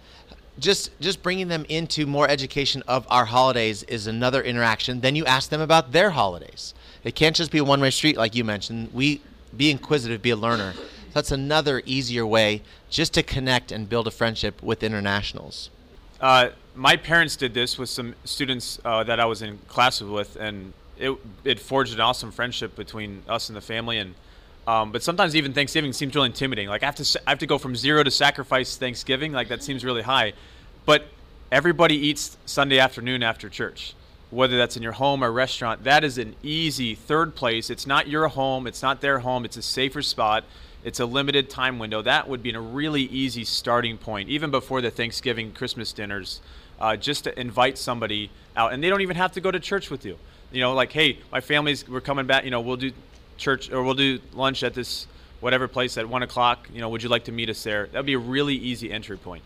just 0.57 0.97
just 1.01 1.21
bringing 1.21 1.49
them 1.49 1.65
into 1.67 2.05
more 2.05 2.29
education 2.29 2.81
of 2.87 3.05
our 3.09 3.25
holidays 3.25 3.83
is 3.83 4.07
another 4.07 4.41
interaction. 4.41 5.01
Then 5.01 5.15
you 5.15 5.25
ask 5.25 5.49
them 5.49 5.59
about 5.59 5.91
their 5.91 6.11
holidays. 6.11 6.73
It 7.03 7.15
can't 7.15 7.35
just 7.35 7.51
be 7.51 7.57
a 7.57 7.63
one-way 7.63 7.89
street 7.89 8.15
like 8.15 8.35
you 8.35 8.45
mentioned. 8.45 8.93
We 8.93 9.21
be 9.55 9.69
inquisitive, 9.69 10.21
be 10.21 10.29
a 10.29 10.35
learner. 10.37 10.73
That's 11.13 11.31
another 11.31 11.81
easier 11.85 12.25
way 12.25 12.61
just 12.89 13.13
to 13.15 13.23
connect 13.23 13.71
and 13.71 13.89
build 13.89 14.07
a 14.07 14.11
friendship 14.11 14.63
with 14.63 14.83
internationals. 14.83 15.69
Uh, 16.19 16.49
my 16.75 16.95
parents 16.95 17.35
did 17.35 17.53
this 17.53 17.77
with 17.77 17.89
some 17.89 18.15
students 18.23 18.79
uh, 18.85 19.03
that 19.03 19.19
I 19.19 19.25
was 19.25 19.41
in 19.41 19.57
classes 19.67 20.07
with, 20.09 20.35
and 20.35 20.73
it 20.97 21.17
it 21.43 21.59
forged 21.59 21.93
an 21.93 22.01
awesome 22.01 22.31
friendship 22.31 22.75
between 22.75 23.23
us 23.27 23.49
and 23.49 23.55
the 23.55 23.61
family. 23.61 23.97
And 23.97 24.15
um, 24.67 24.91
but 24.91 25.03
sometimes 25.03 25.35
even 25.35 25.53
Thanksgiving 25.53 25.93
seems 25.93 26.15
really 26.15 26.27
intimidating. 26.27 26.69
Like 26.69 26.83
I 26.83 26.87
have 26.87 26.95
to 26.95 27.21
I 27.27 27.31
have 27.31 27.39
to 27.39 27.47
go 27.47 27.57
from 27.57 27.75
zero 27.75 28.03
to 28.03 28.11
sacrifice 28.11 28.77
Thanksgiving. 28.77 29.31
Like 29.31 29.49
that 29.49 29.63
seems 29.63 29.83
really 29.83 30.01
high. 30.01 30.33
But 30.85 31.05
everybody 31.51 31.95
eats 31.95 32.37
Sunday 32.45 32.79
afternoon 32.79 33.23
after 33.23 33.49
church, 33.49 33.93
whether 34.29 34.57
that's 34.57 34.77
in 34.77 34.83
your 34.83 34.93
home 34.93 35.23
or 35.23 35.31
restaurant. 35.31 35.83
That 35.83 36.03
is 36.03 36.17
an 36.17 36.35
easy 36.43 36.95
third 36.95 37.35
place. 37.35 37.69
It's 37.69 37.87
not 37.87 38.07
your 38.07 38.27
home. 38.27 38.67
It's 38.67 38.81
not 38.81 39.01
their 39.01 39.19
home. 39.19 39.45
It's 39.45 39.57
a 39.57 39.61
safer 39.61 40.01
spot. 40.01 40.43
It's 40.85 40.99
a 40.99 41.05
limited 41.05 41.49
time 41.49 41.79
window. 41.79 42.03
That 42.03 42.29
would 42.29 42.43
be 42.43 42.51
a 42.51 42.59
really 42.59 43.01
easy 43.01 43.43
starting 43.43 43.97
point, 43.97 44.29
even 44.29 44.51
before 44.51 44.81
the 44.81 44.91
Thanksgiving, 44.91 45.51
Christmas 45.51 45.91
dinners, 45.91 46.41
uh, 46.79 46.95
just 46.95 47.23
to 47.23 47.37
invite 47.39 47.79
somebody 47.79 48.29
out. 48.55 48.71
And 48.71 48.83
they 48.83 48.89
don't 48.89 49.01
even 49.01 49.17
have 49.17 49.31
to 49.31 49.41
go 49.41 49.49
to 49.49 49.59
church 49.59 49.89
with 49.89 50.05
you. 50.05 50.19
You 50.51 50.61
know, 50.61 50.73
like, 50.73 50.91
hey, 50.91 51.17
my 51.31 51.41
family's, 51.41 51.89
we're 51.89 52.01
coming 52.01 52.27
back, 52.27 52.45
you 52.45 52.51
know, 52.51 52.61
we'll 52.61 52.77
do 52.77 52.91
church 53.35 53.71
or 53.71 53.81
we'll 53.81 53.95
do 53.95 54.19
lunch 54.33 54.61
at 54.61 54.75
this 54.75 55.07
whatever 55.39 55.67
place 55.67 55.97
at 55.97 56.07
one 56.07 56.21
o'clock. 56.21 56.69
You 56.71 56.81
know, 56.81 56.89
would 56.89 57.01
you 57.01 57.09
like 57.09 57.23
to 57.25 57.31
meet 57.31 57.49
us 57.49 57.63
there? 57.63 57.87
That 57.87 57.95
would 57.95 58.05
be 58.05 58.13
a 58.13 58.19
really 58.19 58.55
easy 58.55 58.91
entry 58.91 59.17
point. 59.17 59.41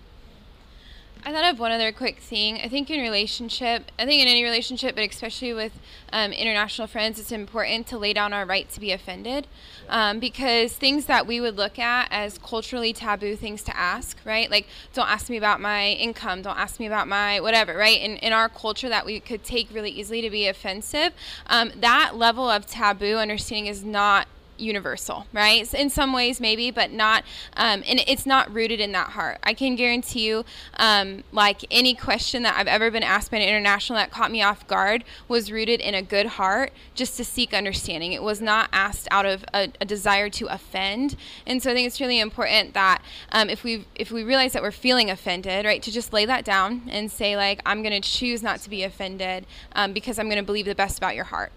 I 1.26 1.34
thought 1.34 1.54
of 1.54 1.60
one 1.60 1.72
other 1.72 1.92
quick 1.92 2.20
thing. 2.20 2.60
I 2.64 2.70
think 2.70 2.90
in 2.90 3.02
relationship, 3.02 3.92
I 4.00 4.06
think 4.06 4.22
in 4.22 4.28
any 4.30 4.44
relationship, 4.44 4.96
but 4.96 5.04
especially 5.04 5.54
with 5.54 5.74
um, 6.14 6.32
international 6.32 6.88
friends, 6.88 7.20
it's 7.20 7.32
important 7.32 7.88
to 7.88 7.98
lay 7.98 8.14
down 8.14 8.32
our 8.32 8.46
right 8.46 8.70
to 8.70 8.80
be 8.80 8.94
offended, 8.94 9.46
um, 9.90 10.20
because 10.20 10.74
things 10.74 11.08
that 11.08 11.28
we 11.28 11.42
would 11.42 11.58
look 11.58 11.78
at 11.78 12.08
as 12.10 12.38
culturally 12.38 12.94
taboo 12.94 13.36
things 13.36 13.62
to 13.64 13.78
ask, 13.78 14.18
right? 14.24 14.50
Like, 14.50 14.68
don't 14.94 15.10
ask 15.10 15.30
me 15.30 15.36
about 15.36 15.60
my 15.60 15.90
income, 15.92 16.42
don't 16.42 16.58
ask 16.58 16.80
me 16.80 16.88
about 16.88 17.08
my 17.08 17.42
whatever, 17.42 17.76
right? 17.76 18.00
In 18.00 18.16
in 18.18 18.32
our 18.32 18.48
culture, 18.48 18.88
that 18.88 19.06
we 19.06 19.20
could 19.20 19.44
take 19.44 19.68
really 19.74 19.92
easily 19.92 20.22
to 20.22 20.30
be 20.30 20.48
offensive, 20.48 21.12
um, 21.48 21.72
that 21.76 22.16
level 22.16 22.50
of 22.50 22.66
taboo 22.66 23.18
understanding 23.18 23.68
is 23.68 23.84
not 23.84 24.28
universal, 24.60 25.26
right? 25.34 25.72
In 25.74 25.90
some 25.90 26.14
ways, 26.14 26.40
maybe, 26.40 26.72
but 26.72 26.92
not, 26.92 27.24
um, 27.56 27.84
and 27.88 28.02
it's 28.08 28.26
not 28.26 28.54
rooted 28.54 28.80
in 28.80 28.92
that 28.94 29.10
heart. 29.12 29.40
I 29.44 29.54
can 29.54 29.76
guarantee 29.76 30.28
you, 30.28 30.46
um, 30.78 31.24
like 31.32 31.66
any 31.72 31.94
question 31.94 32.44
that 32.44 32.56
I've 32.58 32.68
ever 32.68 32.92
been 32.92 33.04
asked 33.04 33.32
by 33.32 33.38
an 33.38 33.48
international 33.48 33.98
that 33.98 34.12
caught 34.12 34.32
me 34.32 34.42
off 34.42 34.68
guard 34.68 35.04
was 35.28 35.52
rooted 35.52 35.80
in 35.80 35.94
a 35.94 36.02
good 36.02 36.26
heart, 36.26 36.72
just 36.96 37.18
to 37.18 37.24
seek 37.24 37.54
understanding. 37.54 38.14
It 38.14 38.24
was 38.24 38.42
not 38.42 38.70
asked 38.72 39.08
out 39.12 39.26
of 39.26 39.44
a, 39.54 39.70
a 39.82 39.86
desire 39.86 40.30
to 40.32 40.48
offend, 40.48 41.16
and 41.46 41.62
so 41.62 41.72
I 41.72 41.74
think 41.74 41.88
it's 41.88 42.02
really 42.02 42.20
important 42.20 42.74
that 42.74 43.02
um, 43.32 43.50
if 43.50 43.64
we 43.64 43.86
if 43.96 44.12
we 44.12 44.24
realize 44.24 44.54
that 44.54 44.62
we're 44.62 44.72
feeling 44.72 45.10
offended, 45.10 45.66
right, 45.66 45.82
to 45.84 45.92
just 45.92 46.14
lay 46.14 46.26
that 46.26 46.46
down 46.46 46.84
and 46.90 47.12
say 47.12 47.36
like, 47.36 47.62
I'm 47.66 47.82
going 47.82 48.00
to 48.00 48.08
choose 48.08 48.44
not 48.44 48.60
to 48.62 48.70
be 48.70 48.84
offended 48.84 49.46
um, 49.74 49.94
because 49.94 50.20
I'm 50.20 50.28
going 50.28 50.38
to 50.38 50.44
believe 50.44 50.66
the 50.66 50.76
best 50.76 50.98
about 50.98 51.16
your 51.16 51.26
heart. 51.26 51.52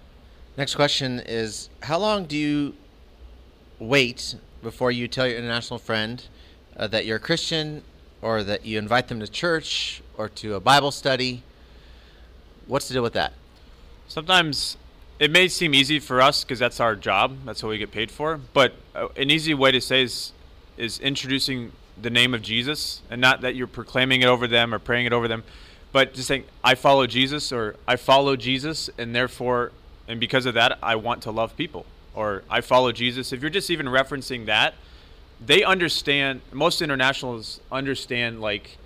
Next 0.57 0.75
question 0.75 1.21
is 1.21 1.71
How 1.83 1.99
long 1.99 2.27
do 2.27 2.37
you 2.37 2.75
wait 3.83 4.37
before 4.63 4.93
you 4.93 5.09
tell 5.09 5.27
your 5.27 5.39
international 5.39 5.79
friend 5.79 6.25
uh, 6.77 6.87
that 6.87 7.05
you're 7.05 7.17
a 7.17 7.21
Christian 7.21 7.83
or 8.21 8.43
that 8.45 8.65
you 8.65 8.79
invite 8.79 9.09
them 9.09 9.21
to 9.21 9.27
church 9.27 10.03
or 10.17 10.29
to 10.29 10.55
a 10.55 10.61
Bible 10.61 10.93
study? 10.93 11.43
What's 12.67 12.89
the 12.89 12.95
deal 12.95 13.03
with 13.03 13.13
that? 13.15 13.33
Sometimes 14.07 14.77
it 15.19 15.31
may 15.31 15.49
seem 15.49 15.75
easy 15.75 15.99
for 15.99 16.21
us 16.21 16.45
because 16.45 16.59
that's 16.59 16.81
our 16.81 16.95
job, 16.95 17.39
that's 17.45 17.63
what 17.63 17.71
we 17.71 17.79
get 17.79 17.91
paid 17.91 18.11
for. 18.11 18.39
But 18.53 18.75
uh, 18.95 19.09
an 19.17 19.31
easy 19.31 19.55
way 19.55 19.73
to 19.73 19.81
say 19.81 20.03
is 20.03 20.33
is 20.79 20.99
introducing 21.01 21.71
the 22.01 22.09
name 22.09 22.33
of 22.33 22.41
Jesus, 22.41 23.03
and 23.11 23.21
not 23.21 23.43
that 23.43 23.55
you're 23.55 23.67
proclaiming 23.67 24.23
it 24.23 24.27
over 24.27 24.47
them 24.47 24.73
or 24.73 24.79
praying 24.79 25.05
it 25.05 25.13
over 25.13 25.29
them, 25.29 25.45
but 25.93 26.15
just 26.15 26.29
saying, 26.29 26.45
"I 26.65 26.75
follow 26.75 27.07
Jesus," 27.07 27.53
or 27.53 27.77
"I 27.87 27.97
follow 27.97 28.37
Jesus," 28.37 28.89
and 28.97 29.15
therefore, 29.15 29.73
and 30.09 30.19
because 30.19 30.47
of 30.47 30.55
that, 30.55 30.79
I 30.83 30.97
want 30.97 31.23
to 31.23 31.31
love 31.31 31.57
people 31.57 31.85
or 32.15 32.43
I 32.51 32.61
follow 32.61 32.93
Jesus, 32.93 33.33
if 33.33 33.41
you're 33.41 33.51
just 33.51 33.71
even 33.71 33.87
referencing 33.87 34.47
that, 34.47 34.75
they 35.45 35.65
understand. 35.65 36.41
Most 36.53 36.83
internationals 36.83 37.61
understand 37.71 38.41
like 38.41 38.77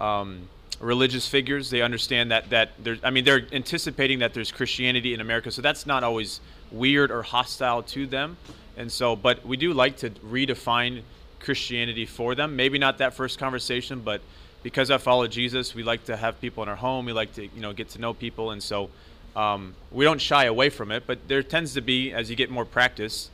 um, 0.00 0.48
religious 0.80 1.26
figures. 1.28 1.70
They 1.70 1.82
understand 1.82 2.30
that 2.30 2.50
that 2.50 2.70
there's. 2.78 2.98
I 3.02 3.10
mean, 3.10 3.24
they're 3.24 3.46
anticipating 3.52 4.20
that 4.20 4.34
there's 4.34 4.52
Christianity 4.52 5.14
in 5.14 5.20
America, 5.20 5.50
so 5.50 5.62
that's 5.62 5.86
not 5.86 6.04
always 6.04 6.40
weird 6.70 7.10
or 7.10 7.22
hostile 7.22 7.82
to 7.82 8.06
them. 8.06 8.36
And 8.76 8.90
so, 8.90 9.16
but 9.16 9.44
we 9.46 9.56
do 9.56 9.72
like 9.72 9.96
to 9.98 10.10
redefine 10.10 11.02
Christianity 11.40 12.06
for 12.06 12.34
them. 12.34 12.56
Maybe 12.56 12.78
not 12.78 12.98
that 12.98 13.14
first 13.14 13.38
conversation, 13.38 14.00
but 14.00 14.20
because 14.62 14.90
I 14.90 14.98
follow 14.98 15.26
Jesus, 15.26 15.74
we 15.74 15.82
like 15.82 16.04
to 16.06 16.16
have 16.16 16.40
people 16.40 16.62
in 16.62 16.68
our 16.68 16.76
home. 16.76 17.06
We 17.06 17.12
like 17.12 17.34
to 17.34 17.42
you 17.44 17.60
know 17.60 17.72
get 17.72 17.90
to 17.90 18.00
know 18.00 18.14
people, 18.14 18.50
and 18.50 18.62
so 18.62 18.90
um, 19.36 19.74
we 19.92 20.04
don't 20.04 20.20
shy 20.20 20.44
away 20.44 20.70
from 20.70 20.90
it, 20.90 21.04
but 21.06 21.28
there 21.28 21.42
tends 21.42 21.74
to 21.74 21.82
be, 21.82 22.12
as 22.12 22.30
you 22.30 22.36
get 22.36 22.50
more 22.50 22.64
practice, 22.64 23.30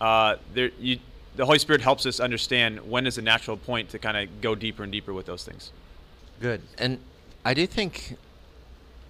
uh, 0.00 0.36
there 0.54 0.70
you, 0.78 1.00
the 1.36 1.44
Holy 1.44 1.58
Spirit 1.58 1.82
helps 1.82 2.06
us 2.06 2.20
understand 2.20 2.88
when 2.88 3.06
is 3.06 3.18
a 3.18 3.22
natural 3.22 3.56
point 3.56 3.90
to 3.90 3.98
kind 3.98 4.16
of 4.16 4.40
go 4.40 4.54
deeper 4.54 4.82
and 4.82 4.92
deeper 4.92 5.12
with 5.12 5.26
those 5.26 5.44
things. 5.44 5.72
Good. 6.40 6.62
And 6.78 6.98
I 7.44 7.54
do 7.54 7.66
think 7.66 8.16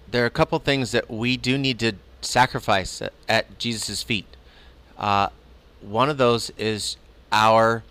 there 0.09 0.23
are 0.23 0.27
a 0.27 0.31
couple 0.31 0.57
things 0.59 0.91
that 0.91 1.09
we 1.09 1.37
do 1.37 1.57
need 1.57 1.79
to 1.79 1.93
sacrifice 2.21 3.01
at, 3.01 3.13
at 3.29 3.59
Jesus' 3.59 4.03
feet. 4.03 4.25
Uh, 4.97 5.29
one 5.81 6.09
of 6.09 6.17
those 6.17 6.49
is 6.57 6.97
our 7.31 7.83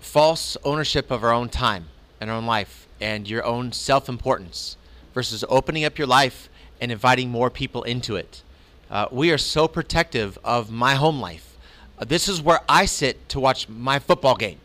false 0.00 0.56
ownership 0.64 1.10
of 1.10 1.22
our 1.22 1.32
own 1.32 1.48
time 1.48 1.86
and 2.20 2.30
our 2.30 2.36
own 2.36 2.46
life 2.46 2.86
and 3.00 3.28
your 3.28 3.44
own 3.44 3.72
self 3.72 4.08
importance 4.08 4.76
versus 5.14 5.44
opening 5.48 5.84
up 5.84 5.98
your 5.98 6.06
life 6.06 6.48
and 6.82 6.90
inviting 6.90 7.30
more 7.30 7.48
people 7.48 7.84
into 7.84 8.16
it. 8.16 8.42
Uh, 8.90 9.06
we 9.12 9.30
are 9.30 9.38
so 9.38 9.68
protective 9.68 10.36
of 10.42 10.68
my 10.68 10.96
home 10.96 11.20
life. 11.20 11.56
Uh, 11.96 12.04
this 12.04 12.28
is 12.28 12.42
where 12.42 12.60
I 12.68 12.86
sit 12.86 13.28
to 13.28 13.38
watch 13.38 13.68
my 13.68 14.00
football 14.00 14.34
game. 14.34 14.58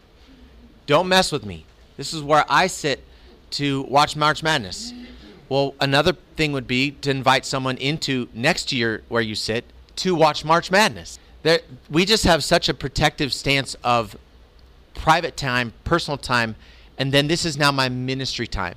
Don't 0.88 1.08
mess 1.08 1.32
with 1.32 1.46
me. 1.46 1.66
This 1.96 2.14
is 2.14 2.24
where 2.24 2.44
I 2.50 2.66
sit 2.66 3.04
to 3.52 3.84
watch 3.84 4.16
March 4.16 4.42
Madness. 4.42 4.94
Well, 5.48 5.76
another 5.80 6.14
thing 6.36 6.54
would 6.54 6.68
be 6.68 6.92
to 6.92 7.12
invite 7.12 7.46
someone 7.46 7.78
into 7.78 8.28
next 8.34 8.74
year 8.74 9.04
where 9.10 9.22
you 9.22 9.36
sit 9.36 9.64
to 9.98 10.16
watch 10.16 10.44
March 10.44 10.72
Madness. 10.72 11.20
There, 11.44 11.60
we 11.88 12.04
just 12.04 12.24
have 12.24 12.44
such 12.44 12.68
a 12.68 12.74
protective 12.74 13.32
stance 13.32 13.76
of 13.84 14.18
private 14.96 15.38
time, 15.38 15.72
personal 15.84 16.18
time, 16.18 16.56
and 16.98 17.14
then 17.14 17.28
this 17.28 17.46
is 17.46 17.58
now 17.58 17.72
my 17.72 17.90
ministry 17.90 18.48
time. 18.48 18.76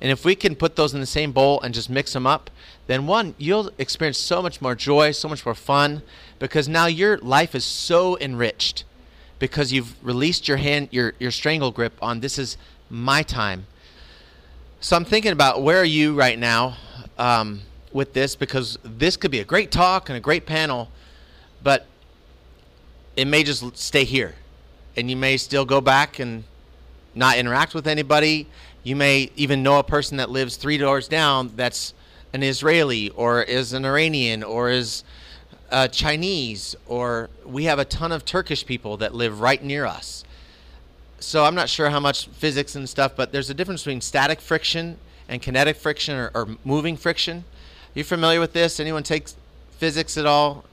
And 0.00 0.10
if 0.12 0.24
we 0.24 0.34
can 0.34 0.54
put 0.54 0.76
those 0.76 0.92
in 0.92 1.00
the 1.00 1.06
same 1.06 1.32
bowl 1.32 1.62
and 1.62 1.72
just 1.72 1.88
mix 1.88 2.12
them 2.12 2.26
up, 2.26 2.50
then 2.86 3.06
one, 3.06 3.34
you'll 3.38 3.70
experience 3.78 4.18
so 4.18 4.42
much 4.42 4.60
more 4.60 4.74
joy, 4.74 5.12
so 5.12 5.28
much 5.28 5.44
more 5.44 5.54
fun, 5.54 6.02
because 6.38 6.68
now 6.68 6.86
your 6.86 7.18
life 7.18 7.54
is 7.54 7.64
so 7.64 8.18
enriched 8.18 8.84
because 9.38 9.72
you've 9.72 9.94
released 10.04 10.48
your 10.48 10.58
hand, 10.58 10.88
your, 10.90 11.14
your 11.18 11.30
strangle 11.30 11.70
grip 11.70 11.94
on 12.00 12.20
this 12.20 12.38
is 12.38 12.56
my 12.90 13.22
time. 13.22 13.66
So 14.80 14.96
I'm 14.96 15.04
thinking 15.04 15.32
about 15.32 15.62
where 15.62 15.78
are 15.78 15.84
you 15.84 16.14
right 16.14 16.38
now 16.38 16.76
um, 17.18 17.62
with 17.92 18.12
this 18.12 18.36
because 18.36 18.78
this 18.84 19.16
could 19.16 19.30
be 19.30 19.40
a 19.40 19.44
great 19.44 19.70
talk 19.70 20.08
and 20.08 20.16
a 20.16 20.20
great 20.20 20.44
panel, 20.44 20.90
but 21.62 21.86
it 23.16 23.26
may 23.26 23.42
just 23.42 23.76
stay 23.76 24.04
here. 24.04 24.34
And 24.96 25.10
you 25.10 25.16
may 25.16 25.36
still 25.36 25.64
go 25.64 25.80
back 25.80 26.18
and 26.18 26.44
not 27.14 27.38
interact 27.38 27.74
with 27.74 27.86
anybody. 27.86 28.46
You 28.82 28.94
may 28.96 29.30
even 29.36 29.62
know 29.62 29.78
a 29.78 29.82
person 29.82 30.18
that 30.18 30.30
lives 30.30 30.56
three 30.56 30.76
doors 30.78 31.08
down 31.08 31.52
that's 31.56 31.94
an 32.34 32.42
Israeli 32.42 33.10
or 33.10 33.42
is 33.42 33.72
an 33.72 33.86
Iranian 33.86 34.42
or 34.42 34.68
is 34.68 35.04
uh, 35.70 35.88
Chinese, 35.88 36.76
or 36.86 37.30
we 37.46 37.64
have 37.64 37.78
a 37.78 37.84
ton 37.84 38.12
of 38.12 38.24
Turkish 38.24 38.66
people 38.66 38.96
that 38.98 39.14
live 39.14 39.40
right 39.40 39.62
near 39.62 39.86
us. 39.86 40.24
So 41.20 41.44
I'm 41.44 41.54
not 41.54 41.68
sure 41.68 41.88
how 41.90 42.00
much 42.00 42.26
physics 42.26 42.74
and 42.74 42.88
stuff, 42.88 43.12
but 43.16 43.32
there's 43.32 43.50
a 43.50 43.54
difference 43.54 43.82
between 43.82 44.00
static 44.00 44.40
friction 44.40 44.98
and 45.28 45.40
kinetic 45.40 45.76
friction 45.76 46.16
or, 46.16 46.30
or 46.34 46.48
moving 46.64 46.96
friction. 46.96 47.38
Are 47.38 47.98
you 47.98 48.04
familiar 48.04 48.40
with 48.40 48.52
this? 48.52 48.78
Anyone 48.80 49.04
takes 49.04 49.36
physics 49.78 50.18
at 50.18 50.26
all? 50.26 50.64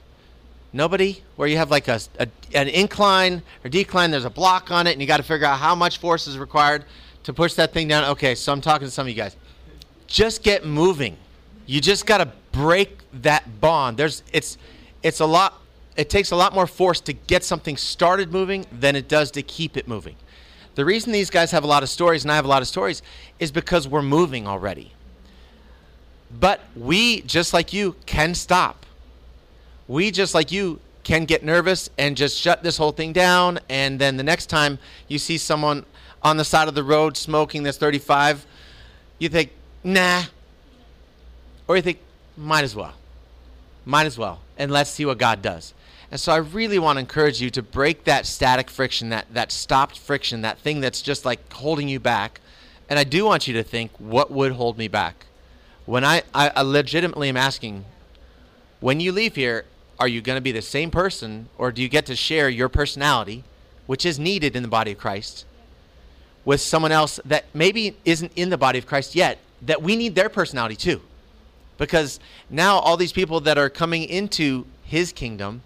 Nobody? 0.72 1.22
Where 1.36 1.46
you 1.46 1.58
have 1.58 1.70
like 1.70 1.86
a, 1.86 2.00
a, 2.18 2.26
an 2.54 2.68
incline 2.68 3.42
or 3.64 3.70
decline, 3.70 4.10
there's 4.10 4.24
a 4.24 4.30
block 4.30 4.70
on 4.72 4.88
it, 4.88 4.92
and 4.92 5.00
you 5.00 5.06
got 5.06 5.18
to 5.18 5.22
figure 5.22 5.46
out 5.46 5.58
how 5.58 5.76
much 5.76 5.98
force 5.98 6.26
is 6.26 6.38
required 6.38 6.84
to 7.22 7.32
push 7.32 7.54
that 7.54 7.72
thing 7.72 7.86
down. 7.86 8.04
Okay, 8.10 8.34
so 8.34 8.52
I'm 8.52 8.60
talking 8.60 8.86
to 8.86 8.90
some 8.90 9.06
of 9.06 9.10
you 9.10 9.16
guys. 9.16 9.36
Just 10.08 10.42
get 10.42 10.66
moving. 10.66 11.16
You 11.72 11.80
just 11.80 12.04
got 12.04 12.18
to 12.18 12.30
break 12.52 12.98
that 13.22 13.62
bond. 13.62 13.96
There's 13.96 14.22
it's 14.30 14.58
it's 15.02 15.20
a 15.20 15.24
lot 15.24 15.58
it 15.96 16.10
takes 16.10 16.30
a 16.30 16.36
lot 16.36 16.54
more 16.54 16.66
force 16.66 17.00
to 17.00 17.14
get 17.14 17.42
something 17.44 17.78
started 17.78 18.30
moving 18.30 18.66
than 18.70 18.94
it 18.94 19.08
does 19.08 19.30
to 19.30 19.42
keep 19.42 19.78
it 19.78 19.88
moving. 19.88 20.16
The 20.74 20.84
reason 20.84 21.12
these 21.12 21.30
guys 21.30 21.50
have 21.52 21.64
a 21.64 21.66
lot 21.66 21.82
of 21.82 21.88
stories 21.88 22.24
and 22.24 22.30
I 22.30 22.34
have 22.34 22.44
a 22.44 22.48
lot 22.48 22.60
of 22.60 22.68
stories 22.68 23.00
is 23.38 23.50
because 23.50 23.88
we're 23.88 24.02
moving 24.02 24.46
already. 24.46 24.92
But 26.38 26.60
we 26.76 27.22
just 27.22 27.54
like 27.54 27.72
you 27.72 27.96
can 28.04 28.34
stop. 28.34 28.84
We 29.88 30.10
just 30.10 30.34
like 30.34 30.52
you 30.52 30.78
can 31.04 31.24
get 31.24 31.42
nervous 31.42 31.88
and 31.96 32.18
just 32.18 32.38
shut 32.38 32.62
this 32.62 32.76
whole 32.76 32.92
thing 32.92 33.14
down 33.14 33.60
and 33.70 33.98
then 33.98 34.18
the 34.18 34.22
next 34.22 34.50
time 34.50 34.78
you 35.08 35.18
see 35.18 35.38
someone 35.38 35.86
on 36.22 36.36
the 36.36 36.44
side 36.44 36.68
of 36.68 36.74
the 36.74 36.84
road 36.84 37.16
smoking 37.16 37.62
that's 37.62 37.78
35, 37.78 38.44
you 39.18 39.30
think, 39.30 39.52
"Nah, 39.82 40.24
or 41.68 41.76
you 41.76 41.82
think, 41.82 41.98
might 42.36 42.64
as 42.64 42.74
well. 42.74 42.94
Might 43.84 44.06
as 44.06 44.18
well. 44.18 44.40
And 44.56 44.70
let's 44.70 44.90
see 44.90 45.04
what 45.04 45.18
God 45.18 45.42
does. 45.42 45.74
And 46.10 46.20
so 46.20 46.32
I 46.32 46.36
really 46.36 46.78
want 46.78 46.96
to 46.96 47.00
encourage 47.00 47.40
you 47.40 47.50
to 47.50 47.62
break 47.62 48.04
that 48.04 48.26
static 48.26 48.68
friction, 48.68 49.08
that, 49.08 49.32
that 49.32 49.50
stopped 49.50 49.98
friction, 49.98 50.42
that 50.42 50.58
thing 50.58 50.80
that's 50.80 51.00
just 51.00 51.24
like 51.24 51.52
holding 51.52 51.88
you 51.88 51.98
back. 51.98 52.40
And 52.88 52.98
I 52.98 53.04
do 53.04 53.24
want 53.24 53.48
you 53.48 53.54
to 53.54 53.62
think, 53.62 53.90
what 53.98 54.30
would 54.30 54.52
hold 54.52 54.76
me 54.76 54.88
back? 54.88 55.26
When 55.86 56.04
I, 56.04 56.22
I, 56.34 56.50
I 56.54 56.62
legitimately 56.62 57.28
am 57.28 57.36
asking, 57.36 57.84
when 58.80 59.00
you 59.00 59.10
leave 59.10 59.36
here, 59.36 59.64
are 59.98 60.08
you 60.08 60.20
going 60.20 60.36
to 60.36 60.42
be 60.42 60.52
the 60.52 60.62
same 60.62 60.90
person 60.90 61.48
or 61.56 61.72
do 61.72 61.80
you 61.80 61.88
get 61.88 62.06
to 62.06 62.16
share 62.16 62.48
your 62.48 62.68
personality 62.68 63.44
which 63.86 64.06
is 64.06 64.18
needed 64.18 64.56
in 64.56 64.62
the 64.62 64.68
body 64.68 64.92
of 64.92 64.98
Christ, 64.98 65.44
with 66.44 66.60
someone 66.60 66.92
else 66.92 67.20
that 67.24 67.44
maybe 67.54 67.96
isn't 68.04 68.32
in 68.36 68.50
the 68.50 68.58
body 68.58 68.78
of 68.78 68.86
Christ 68.86 69.14
yet, 69.14 69.38
that 69.62 69.82
we 69.82 69.96
need 69.96 70.14
their 70.14 70.28
personality 70.28 70.76
too. 70.76 71.00
Because 71.78 72.20
now 72.50 72.78
all 72.78 72.96
these 72.96 73.12
people 73.12 73.40
that 73.40 73.58
are 73.58 73.70
coming 73.70 74.04
into 74.04 74.66
his 74.84 75.12
kingdom 75.12 75.62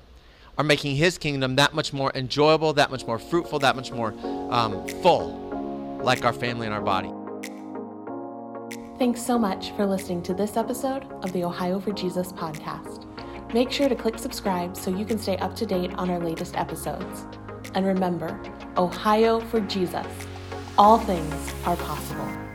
are 0.58 0.64
making 0.64 0.96
his 0.96 1.18
kingdom 1.18 1.56
that 1.56 1.74
much 1.74 1.92
more 1.92 2.10
enjoyable, 2.14 2.72
that 2.74 2.90
much 2.90 3.06
more 3.06 3.18
fruitful, 3.18 3.58
that 3.58 3.76
much 3.76 3.92
more 3.92 4.14
um, 4.50 4.86
full, 5.02 6.00
like 6.02 6.24
our 6.24 6.32
family 6.32 6.66
and 6.66 6.74
our 6.74 6.80
body. 6.80 7.12
Thanks 8.98 9.20
so 9.20 9.38
much 9.38 9.72
for 9.72 9.84
listening 9.84 10.22
to 10.22 10.32
this 10.32 10.56
episode 10.56 11.04
of 11.22 11.32
the 11.32 11.44
Ohio 11.44 11.78
for 11.78 11.92
Jesus 11.92 12.32
podcast. 12.32 13.04
Make 13.52 13.70
sure 13.70 13.88
to 13.88 13.94
click 13.94 14.18
subscribe 14.18 14.76
so 14.76 14.90
you 14.90 15.04
can 15.04 15.18
stay 15.18 15.36
up 15.36 15.54
to 15.56 15.66
date 15.66 15.92
on 15.94 16.08
our 16.08 16.18
latest 16.18 16.56
episodes. 16.56 17.26
And 17.74 17.84
remember, 17.84 18.40
Ohio 18.78 19.40
for 19.40 19.60
Jesus. 19.60 20.06
All 20.78 20.98
things 20.98 21.54
are 21.64 21.76
possible. 21.76 22.45